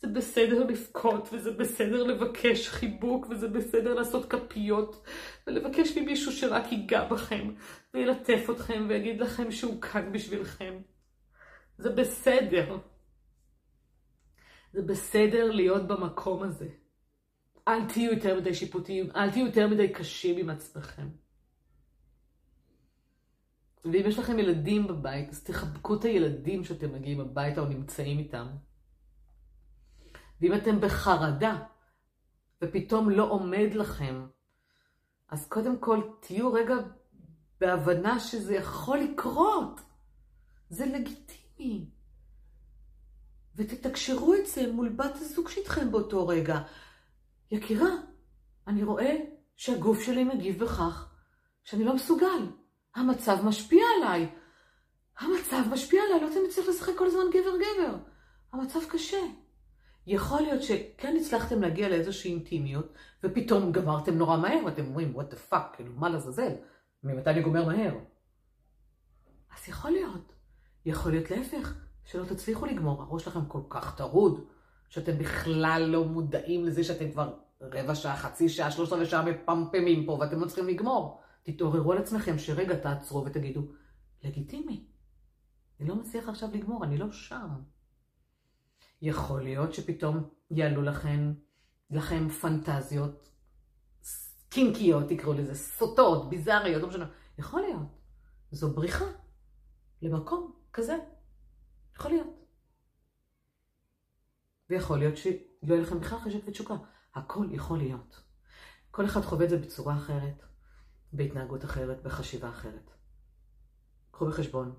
זה 0.03 0.09
בסדר 0.09 0.65
לבכות, 0.65 1.29
וזה 1.33 1.53
בסדר 1.53 2.03
לבקש 2.03 2.69
חיבוק, 2.69 3.27
וזה 3.31 3.49
בסדר 3.49 3.95
לעשות 3.95 4.31
כפיות, 4.31 5.07
ולבקש 5.47 5.99
ממישהו 5.99 6.33
שרק 6.33 6.73
ייגע 6.73 7.05
בכם, 7.05 7.55
וילטף 7.95 8.47
אתכם, 8.51 8.87
ויגיד 8.88 9.21
לכם 9.21 9.51
שהוא 9.51 9.81
כאן 9.83 10.12
בשבילכם. 10.12 10.75
זה 11.79 11.91
בסדר. 11.91 12.79
זה 14.73 14.83
בסדר 14.83 15.51
להיות 15.51 15.87
במקום 15.87 16.43
הזה. 16.43 16.69
אל 17.69 17.88
תהיו 17.88 18.12
יותר 18.12 18.41
מדי 18.41 18.55
שיפוטיים, 18.55 19.11
אל 19.17 19.31
תהיו 19.31 19.47
יותר 19.47 19.69
מדי 19.69 19.88
קשים 19.88 20.38
עם 20.38 20.51
עצמכם. 20.51 21.09
ואם 23.85 24.03
יש 24.07 24.19
לכם 24.19 24.38
ילדים 24.38 24.87
בבית, 24.87 25.29
אז 25.29 25.45
תחבקו 25.45 25.95
את 25.95 26.05
הילדים 26.05 26.65
שאתם 26.65 26.93
מגיעים 26.93 27.21
הביתה 27.21 27.61
או 27.61 27.67
נמצאים 27.67 28.19
איתם. 28.19 28.47
ואם 30.42 30.55
אתם 30.55 30.81
בחרדה, 30.81 31.62
ופתאום 32.62 33.11
לא 33.11 33.31
עומד 33.31 33.68
לכם, 33.74 34.26
אז 35.28 35.48
קודם 35.48 35.78
כל 35.78 36.00
תהיו 36.20 36.52
רגע 36.52 36.74
בהבנה 37.61 38.20
שזה 38.20 38.55
יכול 38.55 38.98
לקרות. 38.98 39.81
זה 40.68 40.87
לגיטימי. 40.87 41.90
ותתקשרו 43.57 44.35
את 44.35 44.46
זה 44.46 44.72
מול 44.72 44.88
בת 44.88 45.14
הזוג 45.14 45.48
שאיתכם 45.48 45.92
באותו 45.92 46.28
רגע. 46.28 46.62
יקירה, 47.50 47.90
אני 48.66 48.83
רואה 48.83 49.16
שהגוף 49.57 50.02
שלי 50.02 50.24
מגיב 50.24 50.64
בכך 50.64 51.14
שאני 51.64 51.85
לא 51.85 51.94
מסוגל. 51.94 52.46
המצב 52.94 53.38
משפיע 53.44 53.85
עליי. 53.96 54.35
המצב 55.18 55.62
משפיע 55.72 56.02
עליי, 56.02 56.20
לא 56.20 56.35
תמיד 56.35 56.50
צריך 56.50 56.68
לשחק 56.68 56.92
כל 56.98 57.07
הזמן 57.07 57.24
גבר-גבר. 57.33 57.96
המצב 58.52 58.81
קשה. 58.90 59.20
יכול 60.07 60.43
להיות 60.43 60.62
שכן 60.62 61.17
הצלחתם 61.21 61.62
להגיע 61.62 61.88
לאיזושהי 61.88 62.33
אינטימיות, 62.33 62.93
ופתאום 63.25 63.73
גמרתם 63.73 64.15
נורא 64.15 64.37
מהר, 64.37 64.59
ואתם 64.67 64.87
אומרים, 64.87 65.17
what 65.17 65.33
the 65.33 65.53
fuck, 65.53 65.77
כאילו, 65.77 65.93
מה 65.93 66.09
לזלזל? 66.09 66.53
ממתי 67.05 67.31
אני 67.31 67.43
גומר 67.43 67.65
מהר? 67.65 67.95
אז 69.57 69.69
יכול 69.69 69.91
להיות. 69.91 70.33
יכול 70.87 71.12
להיות 71.12 71.31
להפך, 71.31 71.75
שלא 72.05 72.25
תצליחו 72.25 72.67
לגמור, 72.67 73.03
הראש 73.03 73.25
שלכם 73.25 73.47
כל 73.47 73.62
כך 73.69 73.97
טרוד, 73.97 74.45
שאתם 74.88 75.19
בכלל 75.19 75.83
לא 75.83 76.05
מודעים 76.05 76.65
לזה 76.65 76.85
שאתם 76.85 77.11
כבר 77.11 77.35
רבע 77.61 77.95
שעה, 77.95 78.17
חצי 78.17 78.49
שעה, 78.49 78.71
שלושת 78.71 78.93
רבעי 78.93 79.07
שעה 79.07 79.25
מפמפמים 79.25 80.07
פה, 80.07 80.12
ואתם 80.21 80.41
לא 80.41 80.47
צריכים 80.47 80.69
לגמור. 80.69 81.21
תתעוררו 81.43 81.93
על 81.93 81.99
עצמכם 81.99 82.38
שרגע 82.38 82.77
תעצרו 82.77 83.25
ותגידו, 83.25 83.62
לגיטימי. 84.25 84.87
אני 85.81 85.88
לא 85.88 85.95
מצליח 85.95 86.29
עכשיו 86.29 86.49
לגמור, 86.53 86.85
אני 86.85 86.97
לא 86.97 87.12
שם. 87.12 87.49
יכול 89.03 89.43
להיות 89.43 89.75
שפתאום 89.75 90.29
יעלו 90.51 90.83
לכם, 90.83 91.35
לכם 91.91 92.29
פנטזיות 92.29 93.29
קינקיות, 94.49 95.05
תקראו 95.09 95.33
לזה, 95.33 95.55
סוטות, 95.55 96.31
ביזאריות, 96.31 96.83
לא 96.83 96.88
משנה. 96.88 97.11
יכול 97.38 97.61
להיות. 97.61 97.88
זו 98.51 98.75
בריחה 98.75 99.05
למקום 100.03 100.53
כזה. 100.73 100.97
יכול 101.97 102.11
להיות. 102.11 102.27
ויכול 104.71 104.99
להיות 104.99 105.17
שלא 105.17 105.31
יהיה 105.62 105.81
לכם 105.81 106.01
בכלל 106.01 106.19
חשק 106.19 106.38
ותשוקה. 106.47 106.75
הכל 107.15 107.47
יכול 107.51 107.79
להיות. 107.79 108.23
כל 108.91 109.05
אחד 109.05 109.21
חווה 109.21 109.45
את 109.45 109.51
זה 109.51 109.57
בצורה 109.57 109.97
אחרת, 109.97 110.43
בהתנהגות 111.12 111.65
אחרת, 111.65 112.03
בחשיבה 112.03 112.49
אחרת. 112.49 112.91
קחו 114.11 114.27
בחשבון 114.27 114.75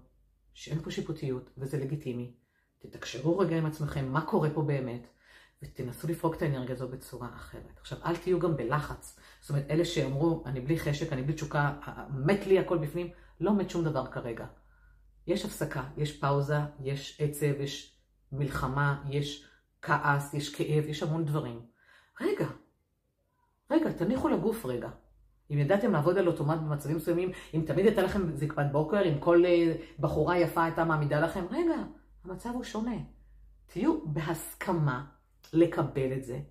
שאין 0.54 0.82
פה 0.82 0.92
שיפוטיות 0.92 1.50
וזה 1.58 1.78
לגיטימי. 1.78 2.43
תתקשרו 2.90 3.38
רגע 3.38 3.58
עם 3.58 3.66
עצמכם 3.66 4.08
מה 4.08 4.22
קורה 4.22 4.50
פה 4.54 4.62
באמת, 4.62 5.08
ותנסו 5.64 6.08
לפרוק 6.08 6.36
את 6.36 6.42
האנרגיה 6.42 6.76
הזו 6.76 6.88
בצורה 6.88 7.28
אחרת. 7.36 7.80
עכשיו, 7.82 7.98
אל 8.06 8.16
תהיו 8.16 8.40
גם 8.40 8.58
בלחץ. 8.58 9.20
זאת 9.42 9.50
אומרת, 9.50 9.66
אלה 9.70 9.86
שאמרו, 9.86 10.44
אני 10.46 10.62
בלי 10.62 10.80
חשק, 10.80 11.14
אני 11.14 11.22
בלי 11.22 11.34
תשוקה, 11.34 11.74
מת 12.10 12.48
לי 12.48 12.60
הכל 12.60 12.78
בפנים, 12.78 13.08
לא 13.40 13.54
מת 13.54 13.70
שום 13.70 13.84
דבר 13.84 14.06
כרגע. 14.06 14.46
יש 15.28 15.46
הפסקה, 15.46 15.84
יש 15.98 16.20
פאוזה, 16.20 16.58
יש 16.80 17.22
עצב, 17.22 17.62
יש 17.62 17.98
מלחמה, 18.32 19.04
יש 19.10 19.48
כעס, 19.82 20.34
יש 20.34 20.56
כאב, 20.56 20.84
יש 20.88 21.04
המון 21.04 21.26
דברים. 21.26 21.62
רגע, 22.22 22.48
רגע, 23.72 23.92
תניחו 23.92 24.30
לגוף 24.30 24.66
רגע. 24.66 24.90
אם 25.52 25.60
ידעתם 25.60 25.92
לעבוד 25.92 26.18
על 26.18 26.28
אוטומט 26.28 26.60
במצבים 26.60 26.96
מסוימים, 26.98 27.32
אם 27.54 27.64
תמיד 27.66 27.86
הייתה 27.86 28.02
לכם 28.02 28.36
זקפת 28.36 28.66
בוקר, 28.72 29.04
אם 29.06 29.20
כל 29.20 29.46
אה, 29.46 29.74
בחורה 30.00 30.38
יפה 30.38 30.64
הייתה 30.64 30.86
מעמידה 30.86 31.20
לכם, 31.20 31.46
רגע, 31.52 31.84
המצב 32.24 32.50
הוא 32.50 32.64
שונה. 32.64 32.96
תהיו 33.66 34.08
בהסכמה 34.08 35.12
לקבל 35.54 36.14
את 36.18 36.24
זה 36.24 36.42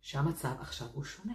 שהמצב 0.00 0.54
עכשיו 0.60 0.88
הוא 0.92 1.04
שונה. 1.04 1.34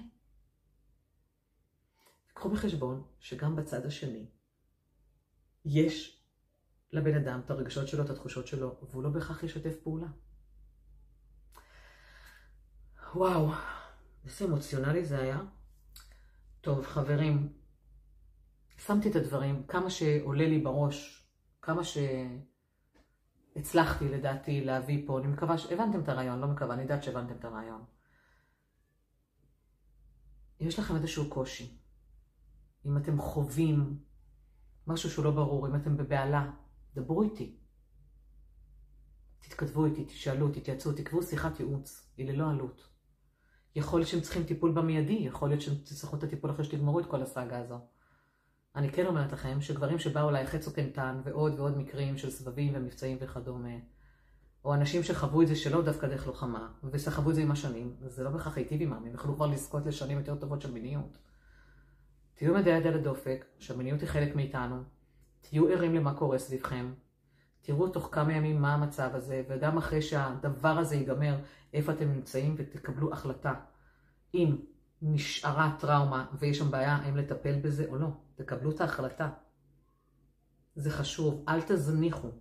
קחו 2.33 2.49
בחשבון 2.49 3.03
שגם 3.19 3.55
בצד 3.55 3.85
השני 3.85 4.25
יש 5.65 6.23
לבן 6.91 7.15
אדם 7.15 7.41
את 7.45 7.51
הרגשות 7.51 7.87
שלו, 7.87 8.03
את 8.03 8.09
התחושות 8.09 8.47
שלו, 8.47 8.75
והוא 8.91 9.03
לא 9.03 9.09
בהכרח 9.09 9.43
ישתף 9.43 9.75
פעולה. 9.83 10.07
וואו, 13.15 13.51
איזה 14.25 14.45
אמוציונלי 14.45 15.05
זה 15.05 15.19
היה. 15.19 15.41
טוב, 16.61 16.85
חברים, 16.85 17.53
שמתי 18.77 19.09
את 19.09 19.15
הדברים, 19.15 19.67
כמה 19.67 19.89
שעולה 19.89 20.47
לי 20.47 20.59
בראש, 20.59 21.27
כמה 21.61 21.83
שהצלחתי 23.55 24.09
לדעתי 24.09 24.65
להביא 24.65 25.07
פה, 25.07 25.19
אני 25.19 25.27
מקווה 25.27 25.57
שהבנתם 25.57 25.99
את 25.99 26.09
הרעיון, 26.09 26.39
לא 26.39 26.47
מקווה, 26.47 26.73
אני 26.73 26.81
יודעת 26.81 27.03
שהבנתם 27.03 27.35
את 27.35 27.45
הרעיון. 27.45 27.83
אם 30.61 30.67
יש 30.67 30.79
לכם 30.79 30.95
איזשהו 30.95 31.29
קושי, 31.29 31.77
אם 32.85 32.97
אתם 32.97 33.21
חווים 33.21 33.99
משהו 34.87 35.09
שהוא 35.09 35.25
לא 35.25 35.31
ברור, 35.31 35.67
אם 35.67 35.75
אתם 35.75 35.97
בבהלה, 35.97 36.51
דברו 36.93 37.23
איתי. 37.23 37.57
תתכתבו 39.39 39.85
איתי, 39.85 40.05
תשאלו, 40.05 40.51
תתייעצו, 40.51 40.93
תקבעו 40.93 41.23
שיחת 41.23 41.59
ייעוץ, 41.59 42.11
היא 42.17 42.31
ללא 42.31 42.49
עלות. 42.49 42.87
יכול 43.75 43.99
להיות 43.99 44.09
שהם 44.09 44.21
צריכים 44.21 44.43
טיפול 44.43 44.71
במיידי, 44.71 45.13
יכול 45.13 45.49
להיות 45.49 45.61
שהם 45.61 45.75
תצטרכו 45.75 46.17
את 46.17 46.23
הטיפול 46.23 46.51
אחרי 46.51 46.65
שתגמרו 46.65 46.99
את 46.99 47.05
כל 47.05 47.21
הסאגה 47.21 47.59
הזו. 47.59 47.79
אני 48.75 48.91
כן 48.91 49.05
אומרת 49.05 49.31
לכם 49.31 49.61
שגברים 49.61 49.99
שבאו 49.99 50.29
אליי 50.29 50.43
אחרי 50.43 50.59
צוק 50.59 50.79
איתן 50.79 51.21
ועוד 51.23 51.59
ועוד 51.59 51.77
מקרים 51.77 52.17
של 52.17 52.29
סבבים 52.29 52.73
ומבצעים 52.75 53.17
וכדומה, 53.21 53.75
או 54.65 54.73
אנשים 54.73 55.03
שחוו 55.03 55.41
את 55.41 55.47
זה 55.47 55.55
שלא 55.55 55.81
דווקא 55.81 56.07
דרך 56.07 56.27
לוחמה, 56.27 56.69
וסחבו 56.83 57.29
את 57.29 57.35
זה 57.35 57.41
עם 57.41 57.51
השנים, 57.51 57.95
זה 58.01 58.23
לא 58.23 58.29
בהכרח 58.29 58.57
היטיב 58.57 58.81
עמם, 58.81 58.93
הם 58.93 59.13
יכלו 59.13 59.35
כבר 59.35 59.47
לזכות 59.47 59.85
לשנים 59.85 60.17
יותר 60.17 60.35
טובות 60.35 60.61
של 60.61 60.71
מיניות. 60.71 61.17
תהיו 62.33 62.53
מדי 62.53 62.69
יד 62.69 62.87
על 62.87 62.93
הדופק, 62.93 63.45
שהמיניות 63.59 64.01
היא 64.01 64.09
חלק 64.09 64.35
מאיתנו, 64.35 64.83
תהיו 65.41 65.67
ערים 65.67 65.95
למה 65.95 66.13
קורה 66.13 66.39
סביבכם, 66.39 66.93
תראו 67.61 67.89
תוך 67.89 68.09
כמה 68.11 68.33
ימים 68.33 68.61
מה 68.61 68.73
המצב 68.73 69.09
הזה, 69.13 69.43
וגם 69.49 69.77
אחרי 69.77 70.01
שהדבר 70.01 70.77
הזה 70.77 70.95
ייגמר, 70.95 71.35
איפה 71.73 71.91
אתם 71.91 72.11
נמצאים, 72.11 72.55
ותקבלו 72.57 73.13
החלטה. 73.13 73.53
אם 74.33 74.55
נשארה 75.01 75.75
טראומה 75.79 76.25
ויש 76.39 76.57
שם 76.57 76.71
בעיה, 76.71 76.95
האם 76.95 77.17
לטפל 77.17 77.59
בזה 77.61 77.85
או 77.89 77.97
לא. 77.97 78.07
תקבלו 78.35 78.71
את 78.71 78.81
ההחלטה. 78.81 79.29
זה 80.75 80.91
חשוב, 80.91 81.43
אל 81.47 81.61
תזניחו. 81.61 82.31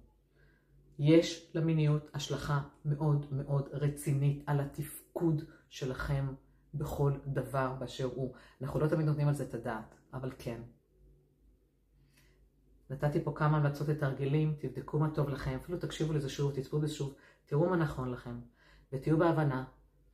יש 0.98 1.50
למיניות 1.54 2.10
השלכה 2.14 2.62
מאוד 2.84 3.26
מאוד 3.30 3.68
רצינית 3.72 4.42
על 4.46 4.60
התפקוד 4.60 5.42
שלכם 5.68 6.34
בכל 6.74 7.12
דבר 7.26 7.74
באשר 7.78 8.04
הוא. 8.04 8.34
אנחנו 8.62 8.80
לא 8.80 8.88
תמיד 8.88 9.06
נותנים 9.06 9.28
על 9.28 9.34
זה 9.34 9.44
את 9.44 9.54
הדעת, 9.54 9.94
אבל 10.12 10.30
כן. 10.38 10.62
נתתי 12.90 13.24
פה 13.24 13.32
כמה 13.36 13.56
המלצות 13.56 13.88
לתרגילים, 13.88 14.54
תבדקו 14.58 14.98
מה 14.98 15.10
טוב 15.10 15.28
לכם, 15.28 15.56
אפילו 15.62 15.78
תקשיבו 15.78 16.12
לזה 16.12 16.28
שוב, 16.28 16.52
תצפו 16.54 16.80
בזה 16.80 16.94
שוב, 16.94 17.14
תראו 17.46 17.70
מה 17.70 17.76
נכון 17.76 18.10
לכם, 18.10 18.40
ותהיו 18.92 19.18
בהבנה 19.18 19.64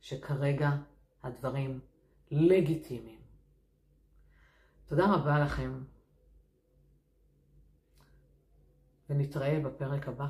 שכרגע 0.01 0.71
הדברים 1.23 1.79
לגיטימיים. 2.31 3.21
תודה 4.85 5.13
רבה 5.13 5.39
לכם, 5.39 5.83
ונתראה 9.09 9.59
בפרק 9.63 10.07
הבא. 10.07 10.27